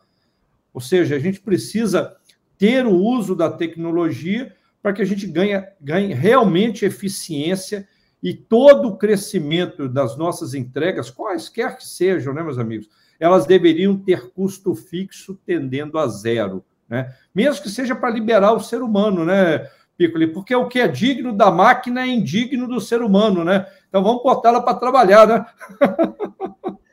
Ou 0.75 0.81
seja, 0.81 1.17
a 1.17 1.19
gente 1.19 1.41
precisa 1.41 2.15
ter 2.59 2.87
o 2.87 2.95
uso 2.95 3.35
da 3.35 3.51
tecnologia 3.51 4.55
para 4.83 4.93
que 4.93 5.01
a 5.01 5.07
gente 5.07 5.27
ganhe, 5.27 5.65
ganhe 5.81 6.13
realmente 6.13 6.85
eficiência 6.85 7.89
e 8.23 8.35
todo 8.35 8.89
o 8.89 8.99
crescimento 8.99 9.89
das 9.89 10.19
nossas 10.19 10.53
entregas, 10.53 11.11
quaisquer 11.11 11.79
que 11.79 11.87
sejam, 11.87 12.35
né, 12.35 12.43
meus 12.43 12.59
amigos, 12.59 12.89
elas 13.21 13.47
deveriam 13.47 13.97
ter 13.97 14.31
custo 14.31 14.75
fixo 14.75 15.39
tendendo 15.47 15.99
a 15.99 16.09
zero, 16.09 16.65
né? 16.89 17.15
Mesmo 17.35 17.63
que 17.63 17.69
seja 17.69 17.95
para 17.95 18.11
liberar 18.11 18.53
o 18.53 18.61
ser 18.61 18.83
humano, 18.83 19.25
né, 19.25 19.69
Piccoli? 19.97 20.27
Porque 20.27 20.57
o 20.57 20.67
que 20.67 20.81
é 20.81 20.89
digno 20.89 21.33
da 21.33 21.51
máquina 21.51 22.01
é 22.01 22.07
indigno 22.07 22.67
do 22.67 22.81
ser 22.81 23.03
humano, 23.03 23.45
né? 23.45 23.67
Então 23.89 24.03
vamos 24.03 24.23
botá-la 24.23 24.63
para 24.63 24.79
trabalhar, 24.79 25.27
né? 25.27 25.47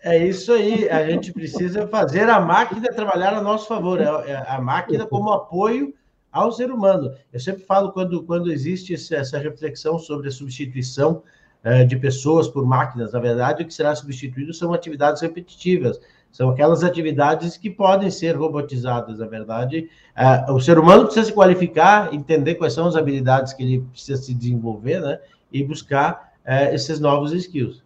É 0.04 0.26
isso 0.26 0.54
aí, 0.54 0.90
a 0.90 1.06
gente 1.10 1.34
precisa 1.34 1.88
fazer 1.88 2.30
a 2.30 2.40
máquina 2.40 2.88
trabalhar 2.94 3.34
a 3.34 3.42
nosso 3.42 3.68
favor, 3.68 4.00
é, 4.00 4.06
é 4.32 4.46
a 4.48 4.62
máquina 4.62 5.06
como 5.06 5.32
apoio 5.32 5.94
ao 6.32 6.52
ser 6.52 6.72
humano. 6.72 7.14
Eu 7.34 7.40
sempre 7.40 7.64
falo 7.64 7.92
quando, 7.92 8.24
quando 8.24 8.52
existe 8.52 8.94
essa 8.94 9.38
reflexão 9.38 9.98
sobre 9.98 10.28
a 10.28 10.32
substituição 10.32 11.24
é, 11.64 11.84
de 11.84 11.98
pessoas 11.98 12.48
por 12.48 12.66
máquinas, 12.66 13.12
na 13.12 13.20
verdade, 13.20 13.64
o 13.64 13.66
que 13.66 13.74
será 13.74 13.94
substituído 13.96 14.54
são 14.54 14.74
atividades 14.74 15.22
repetitivas, 15.22 16.00
são 16.38 16.52
aquelas 16.52 16.84
atividades 16.84 17.58
que 17.58 17.68
podem 17.68 18.12
ser 18.12 18.36
robotizadas, 18.36 19.18
na 19.18 19.26
verdade. 19.26 19.90
É, 20.16 20.52
o 20.52 20.60
ser 20.60 20.78
humano 20.78 21.06
precisa 21.06 21.26
se 21.26 21.34
qualificar, 21.34 22.14
entender 22.14 22.54
quais 22.54 22.74
são 22.74 22.86
as 22.86 22.96
habilidades 22.96 23.54
que 23.54 23.64
ele 23.64 23.84
precisa 23.92 24.22
se 24.22 24.36
desenvolver, 24.36 25.02
né? 25.02 25.20
E 25.52 25.64
buscar 25.64 26.34
é, 26.46 26.76
esses 26.76 27.00
novos 27.00 27.32
skills. 27.34 27.84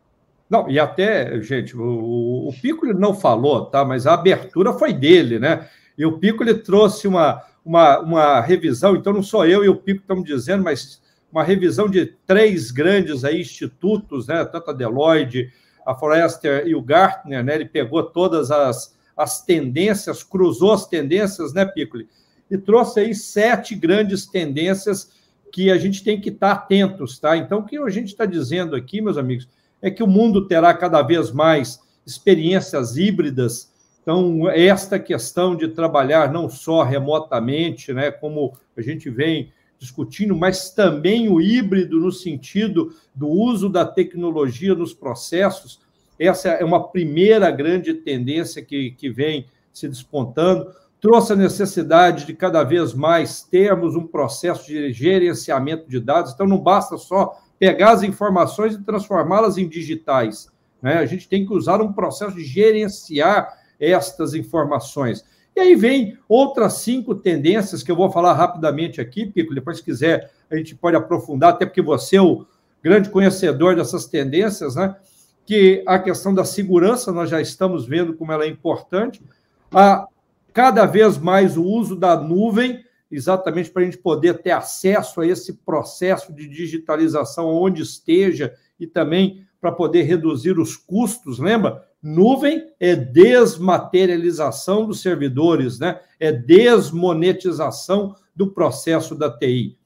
Não, 0.49 0.69
e 0.69 0.77
até, 0.77 1.41
gente, 1.41 1.77
o, 1.77 2.49
o 2.49 2.53
Piccolo 2.61 2.93
não 2.93 3.13
falou, 3.13 3.67
tá? 3.67 3.85
Mas 3.85 4.05
a 4.05 4.15
abertura 4.15 4.73
foi 4.73 4.91
dele, 4.91 5.39
né? 5.39 5.69
E 5.97 6.05
o 6.05 6.19
Piccolo 6.19 6.53
trouxe 6.55 7.07
uma, 7.07 7.41
uma, 7.63 7.99
uma 7.99 8.41
revisão, 8.41 8.97
então 8.97 9.13
não 9.13 9.23
sou 9.23 9.45
eu 9.45 9.63
e 9.63 9.69
o 9.69 9.77
Pico 9.77 10.01
estamos 10.01 10.25
dizendo, 10.25 10.61
mas 10.61 11.01
uma 11.31 11.41
revisão 11.41 11.87
de 11.87 12.05
três 12.27 12.69
grandes 12.69 13.23
aí, 13.23 13.39
institutos, 13.39 14.27
né, 14.27 14.43
tanto 14.43 14.71
a 14.71 14.73
Deloitte, 14.73 15.49
a 15.85 15.95
Forrester 15.95 16.67
e 16.67 16.75
o 16.75 16.81
Gartner, 16.81 17.43
né, 17.43 17.55
ele 17.55 17.65
pegou 17.65 18.03
todas 18.03 18.51
as, 18.51 18.95
as 19.15 19.43
tendências, 19.43 20.23
cruzou 20.23 20.73
as 20.73 20.87
tendências, 20.87 21.53
né, 21.53 21.65
Piccoli, 21.65 22.07
e 22.49 22.57
trouxe 22.57 22.99
aí 22.99 23.15
sete 23.15 23.75
grandes 23.75 24.25
tendências 24.25 25.11
que 25.51 25.71
a 25.71 25.77
gente 25.77 26.03
tem 26.03 26.19
que 26.19 26.29
estar 26.29 26.51
atentos, 26.51 27.19
tá? 27.19 27.35
Então, 27.35 27.59
o 27.59 27.65
que 27.65 27.77
a 27.77 27.89
gente 27.89 28.07
está 28.07 28.25
dizendo 28.25 28.75
aqui, 28.75 29.01
meus 29.01 29.17
amigos, 29.17 29.47
é 29.81 29.91
que 29.91 30.03
o 30.03 30.07
mundo 30.07 30.47
terá 30.47 30.73
cada 30.73 31.01
vez 31.01 31.31
mais 31.31 31.79
experiências 32.05 32.97
híbridas 32.97 33.71
então, 34.01 34.49
esta 34.49 34.97
questão 34.97 35.55
de 35.55 35.67
trabalhar 35.67 36.31
não 36.31 36.49
só 36.49 36.81
remotamente, 36.81 37.93
né, 37.93 38.09
como 38.09 38.53
a 38.75 38.81
gente 38.81 39.09
vem 39.09 39.51
discutindo, 39.81 40.35
mas 40.35 40.69
também 40.69 41.27
o 41.27 41.41
híbrido 41.41 41.99
no 41.99 42.11
sentido 42.11 42.93
do 43.15 43.27
uso 43.27 43.67
da 43.67 43.83
tecnologia 43.83 44.75
nos 44.75 44.93
processos, 44.93 45.81
essa 46.19 46.49
é 46.49 46.63
uma 46.63 46.87
primeira 46.87 47.49
grande 47.49 47.95
tendência 47.95 48.63
que, 48.63 48.91
que 48.91 49.09
vem 49.09 49.47
se 49.73 49.87
despontando. 49.87 50.71
Trouxe 50.99 51.33
a 51.33 51.35
necessidade 51.35 52.27
de 52.27 52.35
cada 52.35 52.63
vez 52.63 52.93
mais 52.93 53.41
termos 53.41 53.95
um 53.95 54.05
processo 54.05 54.67
de 54.67 54.93
gerenciamento 54.93 55.89
de 55.89 55.99
dados, 55.99 56.31
então 56.31 56.45
não 56.45 56.59
basta 56.59 56.95
só 56.95 57.41
pegar 57.57 57.93
as 57.93 58.03
informações 58.03 58.75
e 58.75 58.83
transformá-las 58.83 59.57
em 59.57 59.67
digitais. 59.67 60.47
Né? 60.79 60.97
A 60.97 61.07
gente 61.07 61.27
tem 61.27 61.43
que 61.43 61.53
usar 61.53 61.81
um 61.81 61.91
processo 61.91 62.35
de 62.35 62.43
gerenciar 62.43 63.57
estas 63.79 64.35
informações. 64.35 65.25
E 65.55 65.59
aí 65.59 65.75
vem 65.75 66.17
outras 66.27 66.75
cinco 66.75 67.13
tendências 67.15 67.83
que 67.83 67.91
eu 67.91 67.95
vou 67.95 68.11
falar 68.11 68.33
rapidamente 68.33 69.01
aqui, 69.01 69.25
Pico, 69.25 69.53
depois 69.53 69.77
se 69.77 69.83
quiser 69.83 70.31
a 70.49 70.55
gente 70.55 70.75
pode 70.75 70.97
aprofundar, 70.97 71.51
até 71.51 71.65
porque 71.65 71.81
você 71.81 72.17
é 72.17 72.21
o 72.21 72.45
grande 72.83 73.09
conhecedor 73.09 73.75
dessas 73.75 74.05
tendências, 74.05 74.75
né? 74.75 74.95
Que 75.45 75.83
a 75.85 75.97
questão 75.97 76.33
da 76.33 76.43
segurança, 76.43 77.11
nós 77.11 77.29
já 77.29 77.39
estamos 77.39 77.85
vendo 77.85 78.13
como 78.13 78.31
ela 78.31 78.43
é 78.43 78.47
importante, 78.47 79.21
a 79.73 80.07
cada 80.53 80.85
vez 80.85 81.17
mais 81.17 81.55
o 81.55 81.63
uso 81.63 81.95
da 81.95 82.19
nuvem, 82.19 82.83
exatamente 83.09 83.69
para 83.69 83.81
a 83.81 83.85
gente 83.85 83.97
poder 83.97 84.41
ter 84.41 84.51
acesso 84.51 85.21
a 85.21 85.27
esse 85.27 85.53
processo 85.53 86.33
de 86.33 86.47
digitalização 86.47 87.47
onde 87.47 87.81
esteja 87.81 88.53
e 88.79 88.85
também 88.85 89.45
para 89.59 89.71
poder 89.71 90.03
reduzir 90.03 90.57
os 90.57 90.75
custos, 90.75 91.39
lembra? 91.39 91.85
Nuvem 92.01 92.71
é 92.79 92.95
desmaterialização 92.95 94.87
dos 94.87 95.01
servidores, 95.01 95.77
né? 95.77 95.99
É 96.19 96.31
desmonetização 96.31 98.15
do 98.35 98.51
processo 98.51 99.13
da 99.13 99.29
TI. 99.29 99.77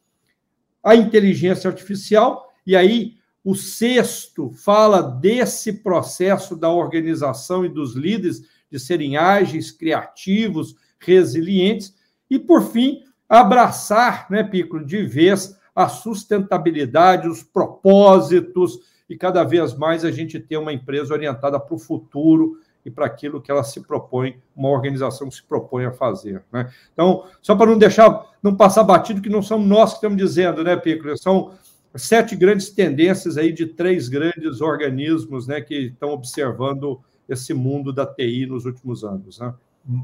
A 0.82 0.96
inteligência 0.96 1.70
artificial, 1.70 2.54
e 2.66 2.76
aí 2.76 3.16
o 3.44 3.54
sexto 3.54 4.50
fala 4.52 5.02
desse 5.02 5.84
processo 5.84 6.56
da 6.56 6.70
organização 6.70 7.66
e 7.66 7.70
dos 7.70 7.96
líderes 7.96 8.44
de 8.72 8.80
serem 8.80 9.18
ágeis, 9.18 9.72
criativos, 9.72 10.76
resilientes, 11.00 11.94
e 12.30 12.40
por 12.40 12.64
fim, 12.64 13.04
abraçar, 13.28 14.28
né, 14.30 14.44
Piccolo, 14.44 14.86
de 14.86 15.04
vez 15.04 15.56
a 15.76 15.90
sustentabilidade, 15.90 17.28
os 17.28 17.44
propósitos, 17.44 18.80
e 19.10 19.18
cada 19.18 19.44
vez 19.44 19.76
mais 19.76 20.04
a 20.04 20.12
gente 20.12 20.40
tem 20.40 20.58
uma 20.58 20.74
empresa 20.74 21.14
orientada 21.14 21.60
para 21.60 21.76
o 21.76 21.80
futuro 21.80 22.60
e 22.86 22.92
para 22.92 23.06
aquilo 23.06 23.42
que 23.42 23.50
ela 23.50 23.64
se 23.64 23.82
propõe, 23.82 24.40
uma 24.56 24.70
organização 24.70 25.28
que 25.28 25.36
se 25.36 25.44
propõe 25.44 25.86
a 25.86 25.92
fazer. 25.92 26.44
Né? 26.52 26.72
Então, 26.94 27.26
só 27.42 27.56
para 27.56 27.72
não 27.72 27.78
deixar, 27.78 28.26
não 28.44 28.56
passar 28.56 28.84
batido, 28.84 29.22
que 29.22 29.30
não 29.30 29.42
somos 29.42 29.68
nós 29.68 29.92
que 29.92 29.96
estamos 29.96 30.18
dizendo, 30.18 30.64
né, 30.64 30.76
Pico? 30.76 31.18
São 31.18 31.54
sete 31.96 32.36
grandes 32.36 32.70
tendências 32.70 33.38
aí 33.38 33.52
de 33.52 33.66
três 33.66 34.08
grandes 34.08 34.62
organismos 34.62 35.48
né, 35.48 35.62
que 35.62 35.88
estão 35.88 36.12
observando 36.12 37.02
esse 37.28 37.56
mundo 37.56 37.92
da 37.92 38.06
TI 38.06 38.46
nos 38.46 38.66
últimos 38.66 39.04
anos. 39.04 39.40
Né? 39.40 39.52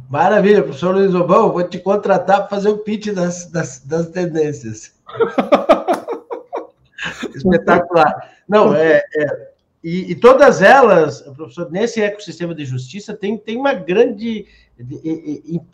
Maravilha, 0.09 0.63
professor 0.63 0.95
Luiz 0.95 1.13
Obão, 1.13 1.51
vou 1.51 1.63
te 1.63 1.77
contratar 1.77 2.39
para 2.39 2.49
fazer 2.49 2.69
o 2.69 2.79
pitch 2.79 3.13
das, 3.13 3.45
das, 3.51 3.85
das 3.85 4.09
tendências. 4.09 4.99
Espetacular. 7.35 8.31
Não, 8.51 8.75
é, 8.75 9.01
é 9.15 9.51
e, 9.83 10.11
e, 10.11 10.15
todas 10.15 10.61
elas, 10.61 11.21
professor, 11.21 11.71
nesse 11.71 12.01
ecossistema 12.01 12.53
de 12.53 12.65
justiça 12.65 13.15
tem, 13.15 13.35
tem 13.37 13.57
uma 13.57 13.73
grande 13.73 14.45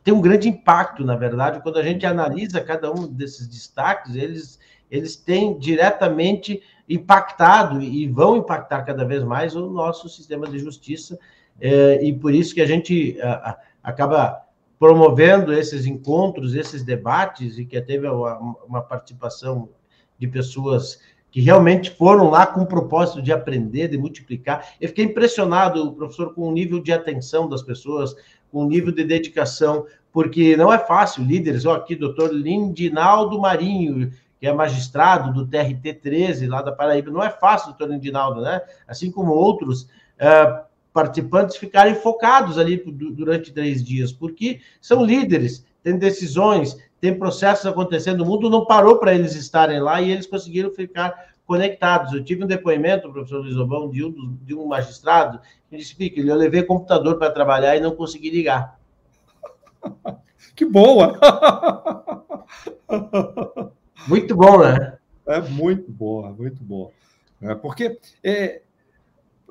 tem 0.04 0.14
um 0.14 0.22
grande 0.22 0.50
impacto, 0.50 1.04
na 1.04 1.16
verdade, 1.16 1.62
quando 1.62 1.78
a 1.78 1.84
gente 1.84 2.06
analisa 2.06 2.62
cada 2.62 2.92
um 2.92 3.08
desses 3.08 3.48
destaques, 3.48 4.16
eles, 4.16 4.60
eles 4.92 5.16
têm 5.16 5.58
diretamente 5.58 6.62
impactado 6.90 7.82
e 7.82 8.08
vão 8.08 8.38
impactar 8.38 8.84
cada 8.84 9.06
vez 9.06 9.24
mais 9.24 9.56
o 9.56 9.70
nosso 9.70 10.10
sistema 10.10 10.48
de 10.48 10.60
justiça, 10.60 11.18
é, 11.60 12.04
e 12.04 12.14
por 12.14 12.34
isso 12.34 12.54
que 12.54 12.62
a 12.62 12.66
gente 12.66 13.20
a, 13.22 13.52
a, 13.52 13.60
acaba 13.82 14.42
promovendo 14.78 15.54
esses 15.54 15.86
encontros, 15.86 16.54
esses 16.54 16.84
debates, 16.84 17.58
e 17.58 17.66
que 17.66 17.80
teve 17.82 18.08
uma, 18.08 18.38
uma 18.66 18.82
participação 18.82 19.70
de 20.20 20.28
pessoas 20.28 21.00
que 21.32 21.42
realmente 21.42 21.92
foram 21.92 22.30
lá 22.30 22.46
com 22.46 22.62
o 22.62 22.68
propósito 22.68 23.22
de 23.22 23.32
aprender, 23.32 23.90
de 23.90 23.98
multiplicar. 23.98 24.74
Eu 24.80 24.88
fiquei 24.90 25.06
impressionado, 25.06 25.94
professor, 25.94 26.34
com 26.34 26.48
o 26.48 26.52
nível 26.52 26.80
de 26.80 26.92
atenção 26.92 27.50
das 27.50 27.62
pessoas, 27.62 28.16
com 28.52 28.66
o 28.66 28.68
nível 28.68 28.92
de 28.92 29.04
dedicação, 29.04 29.86
porque 30.12 30.56
não 30.56 30.72
é 30.72 30.80
fácil, 30.80 31.24
líderes, 31.24 31.66
ó, 31.66 31.76
aqui, 31.76 31.96
doutor 31.96 32.34
Lindinaldo 32.34 33.40
Marinho, 33.40 34.12
que 34.40 34.48
é 34.48 34.54
magistrado 34.54 35.34
do 35.34 35.48
TRT 35.48 35.94
13, 36.02 36.48
lá 36.48 36.62
da 36.62 36.72
Paraíba, 36.72 37.12
não 37.12 37.24
é 37.24 37.30
fácil, 37.30 37.70
doutor 37.70 37.90
Lindinaldo, 37.90 38.42
né? 38.42 38.62
Assim 38.88 39.12
como 39.12 39.32
outros 39.32 39.90
é, 40.18 40.62
participantes 40.94 41.58
ficarem 41.58 41.96
focados 41.96 42.58
ali 42.58 42.82
durante 42.86 43.54
três 43.54 43.84
dias, 43.84 44.12
porque 44.12 44.60
são 44.82 45.04
líderes, 45.04 45.66
têm 45.84 45.98
decisões, 45.98 46.78
tem 47.00 47.18
processos 47.18 47.66
acontecendo, 47.66 48.22
o 48.22 48.25
mundo 48.25 48.50
não 48.50 48.65
parou 48.65 48.98
para 48.98 49.13
eles 49.13 49.36
estarem 49.36 49.80
lá 49.80 50.02
e 50.02 50.12
eles 50.12 50.26
conseguiram 50.26 50.72
ficar 50.72 51.36
conectados. 51.45 52.13
Eu 52.13 52.24
tive 52.24 52.43
um 52.43 52.48
depoimento, 52.48 53.12
professor 53.12 53.41
Luiz 53.41 53.56
Obão, 53.56 53.89
de 53.89 54.04
um, 54.04 54.38
de 54.41 54.56
um 54.56 54.65
magistrado, 54.65 55.39
que 55.69 55.78
disse 55.78 55.95
que 55.95 56.19
eu 56.19 56.36
levei 56.36 56.63
computador 56.63 57.17
para 57.17 57.32
trabalhar 57.32 57.76
e 57.76 57.82
não 57.82 57.95
consegui 57.95 58.30
ligar. 58.30 58.78
Que 60.56 60.65
boa! 60.65 61.19
Muito 64.08 64.36
bom, 64.36 64.60
né? 64.60 64.98
É 65.28 65.41
muito 65.41 65.91
boa, 65.91 66.32
muito 66.32 66.63
boa. 66.63 66.91
É, 67.41 67.54
porque 67.54 68.00
é, 68.24 68.62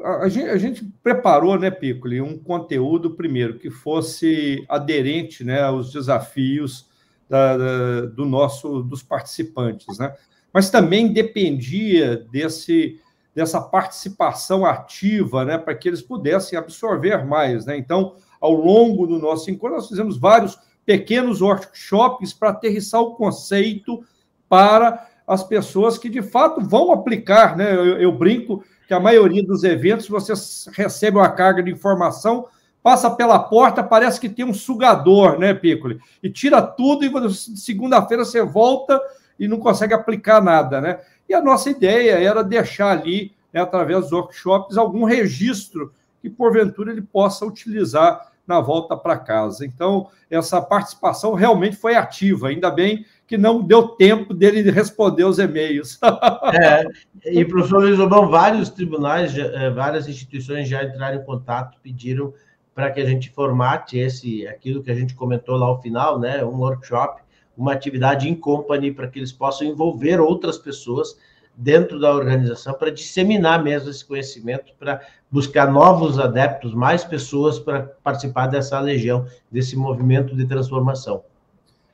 a, 0.03 0.29
gente, 0.29 0.49
a 0.49 0.57
gente 0.57 0.85
preparou, 1.03 1.59
né, 1.59 1.71
Piccoli, 1.71 2.21
um 2.21 2.39
conteúdo, 2.39 3.11
primeiro, 3.11 3.59
que 3.59 3.71
fosse 3.71 4.65
aderente 4.69 5.45
né, 5.45 5.63
aos 5.63 5.93
desafios 5.93 6.89
da, 7.29 7.57
da, 7.57 8.01
do 8.07 8.25
nosso 8.25 8.83
dos 8.83 9.03
participantes, 9.03 9.99
né? 9.99 10.15
Mas 10.53 10.71
também 10.71 11.13
dependia 11.13 12.17
desse 12.31 13.01
dessa 13.35 13.61
participação 13.61 14.65
ativa, 14.65 15.45
né, 15.45 15.59
para 15.59 15.75
que 15.75 15.87
eles 15.87 16.01
pudessem 16.01 16.59
absorver 16.59 17.23
mais, 17.27 17.67
né? 17.67 17.77
Então, 17.77 18.15
ao 18.41 18.53
longo 18.53 19.07
do 19.07 19.19
nosso 19.19 19.51
encontro, 19.51 19.77
nós 19.77 19.89
fizemos 19.89 20.17
vários 20.17 20.59
pequenos 20.87 21.43
workshops 21.43 22.33
para 22.33 22.49
aterrissar 22.49 23.03
o 23.03 23.15
conceito 23.15 24.03
para 24.49 25.07
as 25.27 25.45
pessoas 25.45 25.99
que 25.99 26.09
de 26.09 26.23
fato 26.23 26.63
vão 26.63 26.93
aplicar, 26.93 27.57
né? 27.57 27.75
Eu, 27.75 28.01
eu 28.01 28.13
brinco 28.13 28.65
que 28.89 28.95
a 28.95 29.01
maioria 29.01 29.43
dos 29.43 29.65
eventos 29.65 30.09
você 30.09 30.33
recebe 30.73 31.19
uma 31.19 31.29
carga 31.29 31.63
de 31.63 31.71
informação 31.71 32.47
passa 32.87 33.11
pela 33.11 33.37
porta, 33.41 33.83
parece 33.83 34.21
que 34.21 34.29
tem 34.29 34.45
um 34.45 34.55
sugador, 34.55 35.41
né, 35.41 35.53
Piccoli? 35.53 35.99
E 36.23 36.31
tira 36.31 36.63
tudo 36.63 37.05
e 37.05 37.35
segunda-feira 37.35 38.25
você 38.25 38.45
volta 38.45 39.03
e 39.37 39.49
não 39.49 39.59
consegue 39.59 39.93
aplicar 39.93 40.41
nada, 40.41 40.81
né? 40.81 41.01
E 41.29 41.35
a 41.35 41.43
nossa 41.43 41.69
ideia 41.69 42.13
era 42.13 42.45
deixar 42.45 42.97
ali, 42.97 43.33
né, 43.53 43.61
através 43.61 44.03
dos 44.03 44.13
workshops, 44.13 44.77
algum 44.77 45.03
registro 45.03 45.93
que, 46.23 46.31
porventura, 46.31 46.93
ele 46.93 47.03
possa 47.03 47.45
utilizar 47.45 48.31
na 48.47 48.61
volta 48.61 48.97
para 48.97 49.19
casa. 49.19 49.67
Então, 49.67 50.07
essa 50.31 50.63
participação 50.63 51.35
realmente 51.35 51.75
foi 51.75 51.97
ativa, 51.97 52.51
ainda 52.51 52.71
bem 52.71 53.05
que 53.27 53.37
não 53.37 53.61
deu 53.61 53.89
tempo 53.89 54.33
dele 54.33 54.71
responder 54.71 55.25
os 55.25 55.41
e-mails. 55.41 55.99
É, 56.55 56.85
e, 57.33 57.45
professor 57.45 57.81
Luiz 57.81 57.99
Lobão, 57.99 58.29
vários 58.29 58.71
tribunais, 58.71 59.37
eh, 59.37 59.71
várias 59.71 60.07
instituições 60.07 60.69
já 60.69 60.85
entraram 60.85 61.21
em 61.21 61.25
contato, 61.25 61.77
pediram 61.83 62.33
para 62.77 62.91
que 62.91 63.01
a 63.01 63.07
gente 63.07 63.31
formate 63.31 63.97
esse, 63.99 64.47
aquilo 64.47 64.83
que 64.83 64.91
a 64.91 64.95
gente 64.95 65.15
comentou 65.15 65.57
lá 65.57 65.65
ao 65.65 65.81
final, 65.81 66.21
né, 66.21 66.45
um 66.45 66.59
workshop, 66.59 67.23
uma 67.57 67.73
atividade 67.73 68.29
em 68.29 68.35
company 68.35 68.93
para 68.93 69.09
que 69.09 69.19
eles 69.19 69.33
possam 69.33 69.67
envolver 69.67 70.21
outras 70.21 70.59
pessoas 70.59 71.17
dentro 71.57 71.99
da 71.99 72.15
organização 72.15 72.75
para 72.75 72.91
disseminar 72.91 73.65
mesmo 73.65 73.89
esse 73.89 74.05
conhecimento, 74.05 74.75
para 74.79 75.01
buscar 75.31 75.73
novos 75.73 76.19
adeptos, 76.19 76.75
mais 76.75 77.03
pessoas 77.03 77.59
para 77.59 77.81
participar 78.05 78.47
dessa 78.47 78.79
legião, 78.79 79.27
desse 79.51 79.75
movimento 79.75 80.37
de 80.37 80.45
transformação. 80.45 81.25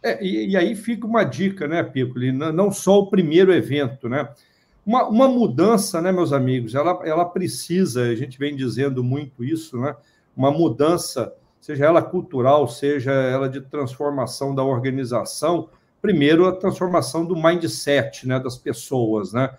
É, 0.02 0.20
e, 0.20 0.48
e, 0.48 0.56
aí 0.56 0.74
fica 0.74 1.06
uma 1.06 1.22
dica, 1.22 1.68
né, 1.68 1.80
Piccoli? 1.84 2.32
Não 2.32 2.72
só 2.72 2.98
o 2.98 3.06
primeiro 3.06 3.54
evento, 3.54 4.08
né? 4.08 4.28
Uma, 4.84 5.04
uma 5.04 5.28
mudança, 5.28 6.02
né, 6.02 6.10
meus 6.10 6.32
amigos, 6.32 6.74
ela, 6.74 7.00
ela 7.04 7.24
precisa, 7.24 8.02
a 8.02 8.16
gente 8.16 8.36
vem 8.36 8.56
dizendo 8.56 9.04
muito 9.04 9.44
isso, 9.44 9.78
né? 9.78 9.94
Uma 10.36 10.50
mudança, 10.50 11.32
seja 11.60 11.86
ela 11.86 12.02
cultural, 12.02 12.66
seja 12.68 13.12
ela 13.12 13.48
de 13.48 13.60
transformação 13.60 14.54
da 14.54 14.64
organização, 14.64 15.68
primeiro 16.00 16.46
a 16.46 16.52
transformação 16.52 17.24
do 17.24 17.36
mindset, 17.36 18.26
né, 18.26 18.40
das 18.40 18.56
pessoas, 18.56 19.32
né? 19.32 19.54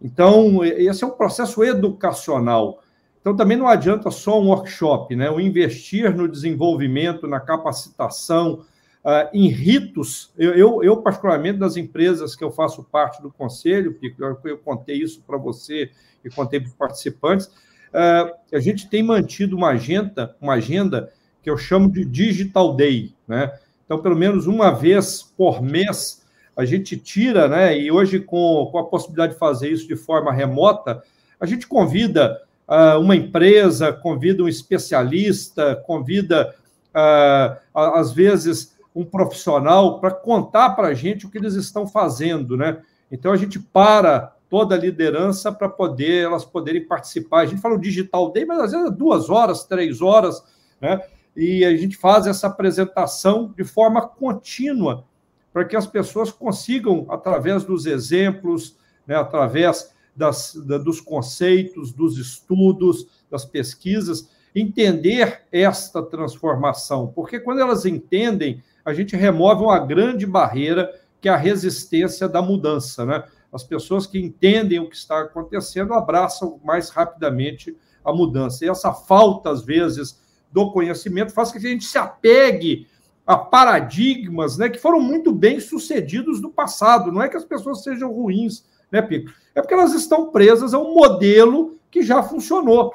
Então, 0.00 0.64
esse 0.64 1.04
é 1.04 1.06
um 1.06 1.10
processo 1.10 1.62
educacional. 1.62 2.82
Então, 3.20 3.36
também 3.36 3.56
não 3.56 3.68
adianta 3.68 4.10
só 4.10 4.40
um 4.40 4.48
workshop, 4.48 5.14
né? 5.14 5.30
O 5.30 5.38
investir 5.38 6.12
no 6.16 6.26
desenvolvimento, 6.26 7.28
na 7.28 7.38
capacitação, 7.38 8.64
uh, 9.04 9.28
em 9.32 9.48
ritos. 9.48 10.32
Eu, 10.36 10.54
eu, 10.54 10.82
eu, 10.82 10.96
particularmente, 10.96 11.58
das 11.58 11.76
empresas 11.76 12.34
que 12.34 12.42
eu 12.42 12.50
faço 12.50 12.82
parte 12.82 13.22
do 13.22 13.30
conselho, 13.30 13.96
eu, 14.18 14.38
eu 14.44 14.58
contei 14.58 14.96
isso 14.96 15.22
para 15.24 15.38
você 15.38 15.90
e 16.24 16.30
contei 16.30 16.58
para 16.58 16.68
os 16.68 16.74
participantes, 16.74 17.50
a 17.92 18.58
gente 18.58 18.88
tem 18.88 19.02
mantido 19.02 19.56
uma 19.56 19.68
agenda, 19.68 20.34
uma 20.40 20.54
agenda 20.54 21.12
que 21.42 21.50
eu 21.50 21.58
chamo 21.58 21.90
de 21.90 22.04
Digital 22.04 22.74
Day, 22.74 23.14
né? 23.26 23.52
Então, 23.84 24.00
pelo 24.00 24.16
menos 24.16 24.46
uma 24.46 24.70
vez 24.70 25.22
por 25.36 25.60
mês, 25.60 26.24
a 26.56 26.64
gente 26.64 26.96
tira, 26.96 27.48
né? 27.48 27.78
E 27.78 27.90
hoje, 27.90 28.20
com, 28.20 28.68
com 28.70 28.78
a 28.78 28.84
possibilidade 28.84 29.34
de 29.34 29.38
fazer 29.38 29.70
isso 29.70 29.86
de 29.86 29.96
forma 29.96 30.32
remota, 30.32 31.02
a 31.40 31.46
gente 31.46 31.66
convida 31.66 32.40
uh, 32.68 32.98
uma 33.00 33.16
empresa, 33.16 33.92
convida 33.92 34.42
um 34.42 34.48
especialista, 34.48 35.76
convida, 35.86 36.54
uh, 36.94 37.56
às 37.74 38.12
vezes, 38.12 38.76
um 38.94 39.04
profissional 39.04 40.00
para 40.00 40.10
contar 40.10 40.70
para 40.70 40.88
a 40.88 40.94
gente 40.94 41.26
o 41.26 41.30
que 41.30 41.38
eles 41.38 41.54
estão 41.54 41.86
fazendo, 41.86 42.56
né? 42.56 42.78
Então 43.10 43.32
a 43.32 43.36
gente 43.36 43.58
para 43.58 44.34
toda 44.52 44.74
a 44.74 44.78
liderança 44.78 45.50
para 45.50 45.66
poder 45.66 46.24
elas 46.24 46.44
poderem 46.44 46.86
participar. 46.86 47.40
A 47.40 47.46
gente 47.46 47.62
fala 47.62 47.76
o 47.76 47.80
Digital 47.80 48.30
Day, 48.30 48.44
mas 48.44 48.58
às 48.58 48.72
vezes 48.72 48.86
é 48.86 48.90
duas 48.90 49.30
horas, 49.30 49.64
três 49.64 50.02
horas, 50.02 50.44
né? 50.78 51.00
E 51.34 51.64
a 51.64 51.74
gente 51.74 51.96
faz 51.96 52.26
essa 52.26 52.48
apresentação 52.48 53.54
de 53.56 53.64
forma 53.64 54.06
contínua 54.06 55.06
para 55.54 55.64
que 55.64 55.74
as 55.74 55.86
pessoas 55.86 56.30
consigam, 56.30 57.06
através 57.08 57.64
dos 57.64 57.86
exemplos, 57.86 58.76
né, 59.06 59.16
através 59.16 59.90
das, 60.14 60.54
da, 60.66 60.76
dos 60.76 61.00
conceitos, 61.00 61.90
dos 61.90 62.18
estudos, 62.18 63.06
das 63.30 63.46
pesquisas, 63.46 64.28
entender 64.54 65.44
esta 65.50 66.02
transformação, 66.02 67.06
porque 67.06 67.40
quando 67.40 67.60
elas 67.60 67.86
entendem, 67.86 68.62
a 68.84 68.92
gente 68.92 69.16
remove 69.16 69.62
uma 69.62 69.78
grande 69.78 70.26
barreira 70.26 70.92
que 71.22 71.28
é 71.28 71.32
a 71.32 71.36
resistência 71.36 72.28
da 72.28 72.42
mudança, 72.42 73.06
né? 73.06 73.22
As 73.52 73.62
pessoas 73.62 74.06
que 74.06 74.18
entendem 74.18 74.80
o 74.80 74.88
que 74.88 74.96
está 74.96 75.20
acontecendo 75.20 75.94
abraçam 75.94 76.60
mais 76.64 76.90
rapidamente 76.90 77.76
a 78.04 78.12
mudança. 78.12 78.64
E 78.64 78.68
essa 78.68 78.92
falta, 78.92 79.50
às 79.50 79.64
vezes, 79.64 80.20
do 80.50 80.72
conhecimento 80.72 81.32
faz 81.32 81.52
com 81.52 81.60
que 81.60 81.66
a 81.66 81.70
gente 81.70 81.84
se 81.84 81.96
apegue 81.96 82.88
a 83.24 83.36
paradigmas 83.36 84.58
né, 84.58 84.68
que 84.68 84.80
foram 84.80 85.00
muito 85.00 85.32
bem 85.32 85.60
sucedidos 85.60 86.40
no 86.40 86.50
passado. 86.50 87.12
Não 87.12 87.22
é 87.22 87.28
que 87.28 87.36
as 87.36 87.44
pessoas 87.44 87.84
sejam 87.84 88.12
ruins, 88.12 88.64
né, 88.90 89.00
Pico? 89.00 89.30
É 89.54 89.60
porque 89.60 89.74
elas 89.74 89.94
estão 89.94 90.30
presas 90.30 90.74
a 90.74 90.78
um 90.78 90.92
modelo 90.92 91.78
que 91.88 92.02
já 92.02 92.20
funcionou. 92.20 92.90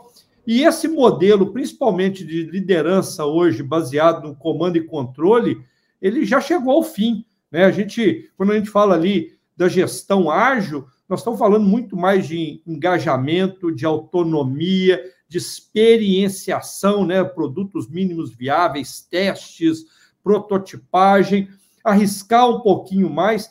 E 0.45 0.63
esse 0.63 0.87
modelo, 0.87 1.53
principalmente 1.53 2.25
de 2.25 2.43
liderança 2.43 3.25
hoje, 3.25 3.63
baseado 3.63 4.27
no 4.27 4.35
comando 4.35 4.75
e 4.75 4.83
controle, 4.83 5.63
ele 6.01 6.25
já 6.25 6.41
chegou 6.41 6.73
ao 6.73 6.83
fim. 6.83 7.25
Né? 7.51 7.65
A 7.65 7.71
gente, 7.71 8.31
quando 8.35 8.51
a 8.51 8.55
gente 8.57 8.69
fala 8.69 8.95
ali 8.95 9.37
da 9.55 9.67
gestão 9.67 10.29
ágil, 10.29 10.87
nós 11.07 11.21
estamos 11.21 11.39
falando 11.39 11.65
muito 11.65 11.95
mais 11.95 12.27
de 12.27 12.61
engajamento, 12.65 13.71
de 13.71 13.85
autonomia, 13.85 15.01
de 15.27 15.37
experienciação, 15.37 17.05
né? 17.05 17.23
produtos 17.23 17.89
mínimos 17.89 18.35
viáveis, 18.35 19.01
testes, 19.01 19.85
prototipagem, 20.23 21.49
arriscar 21.83 22.49
um 22.49 22.59
pouquinho 22.59 23.09
mais. 23.09 23.49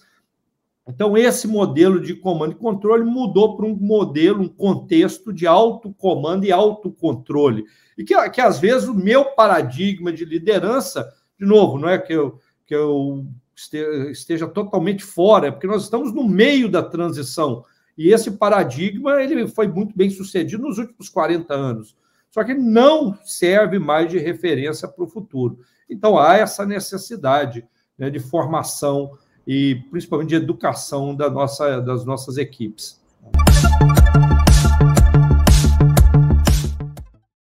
Então, 0.87 1.17
esse 1.17 1.49
modelo 1.49 2.01
de 2.01 2.15
comando 2.15 2.53
e 2.53 2.57
controle 2.57 3.05
mudou 3.05 3.57
para 3.57 3.67
um 3.67 3.75
modelo, 3.75 4.43
um 4.43 4.49
contexto 4.49 5.33
de 5.33 5.47
autocomando 5.47 6.45
e 6.47 6.53
autocontrole. 6.53 7.65
E 7.99 8.05
que, 8.05 8.31
que, 8.31 8.41
às 8.41 8.61
vezes, 8.61 8.87
o 8.87 8.95
meu 8.95 9.25
paradigma 9.35 10.13
de 10.13 10.25
liderança, 10.25 11.13
de 11.39 11.45
novo, 11.45 11.79
não 11.79 11.89
é 11.89 11.99
que 11.99 12.13
eu, 12.13 12.39
que 12.65 12.75
eu 12.75 13.27
esteja 14.11 14.47
totalmente 14.47 15.03
fora, 15.03 15.51
porque 15.51 15.66
nós 15.66 15.85
estamos 15.85 16.12
no 16.12 16.29
meio 16.29 16.69
da 16.69 16.83
transição. 16.83 17.64
E 17.97 18.12
esse 18.12 18.33
paradigma 18.33 19.23
ele 19.23 19.49
foi 19.49 19.66
muito 19.66 19.97
bem 19.97 20.11
sucedido 20.11 20.62
nos 20.62 20.79
últimos 20.79 21.09
40 21.09 21.55
anos. 21.55 21.97
Só 22.31 22.45
que 22.45 22.53
não 22.53 23.16
serve 23.25 23.79
mais 23.79 24.11
de 24.11 24.19
referência 24.19 24.87
para 24.87 25.03
o 25.03 25.09
futuro. 25.09 25.61
Então, 25.88 26.19
há 26.19 26.37
essa 26.37 26.66
necessidade 26.66 27.66
né, 27.99 28.11
de 28.11 28.19
formação 28.19 29.12
e 29.47 29.77
principalmente 29.90 30.31
de 30.31 30.35
educação 30.35 31.14
da 31.14 31.31
nossa, 31.31 31.81
das 31.81 32.05
nossas 32.05 32.37
equipes. 32.37 33.01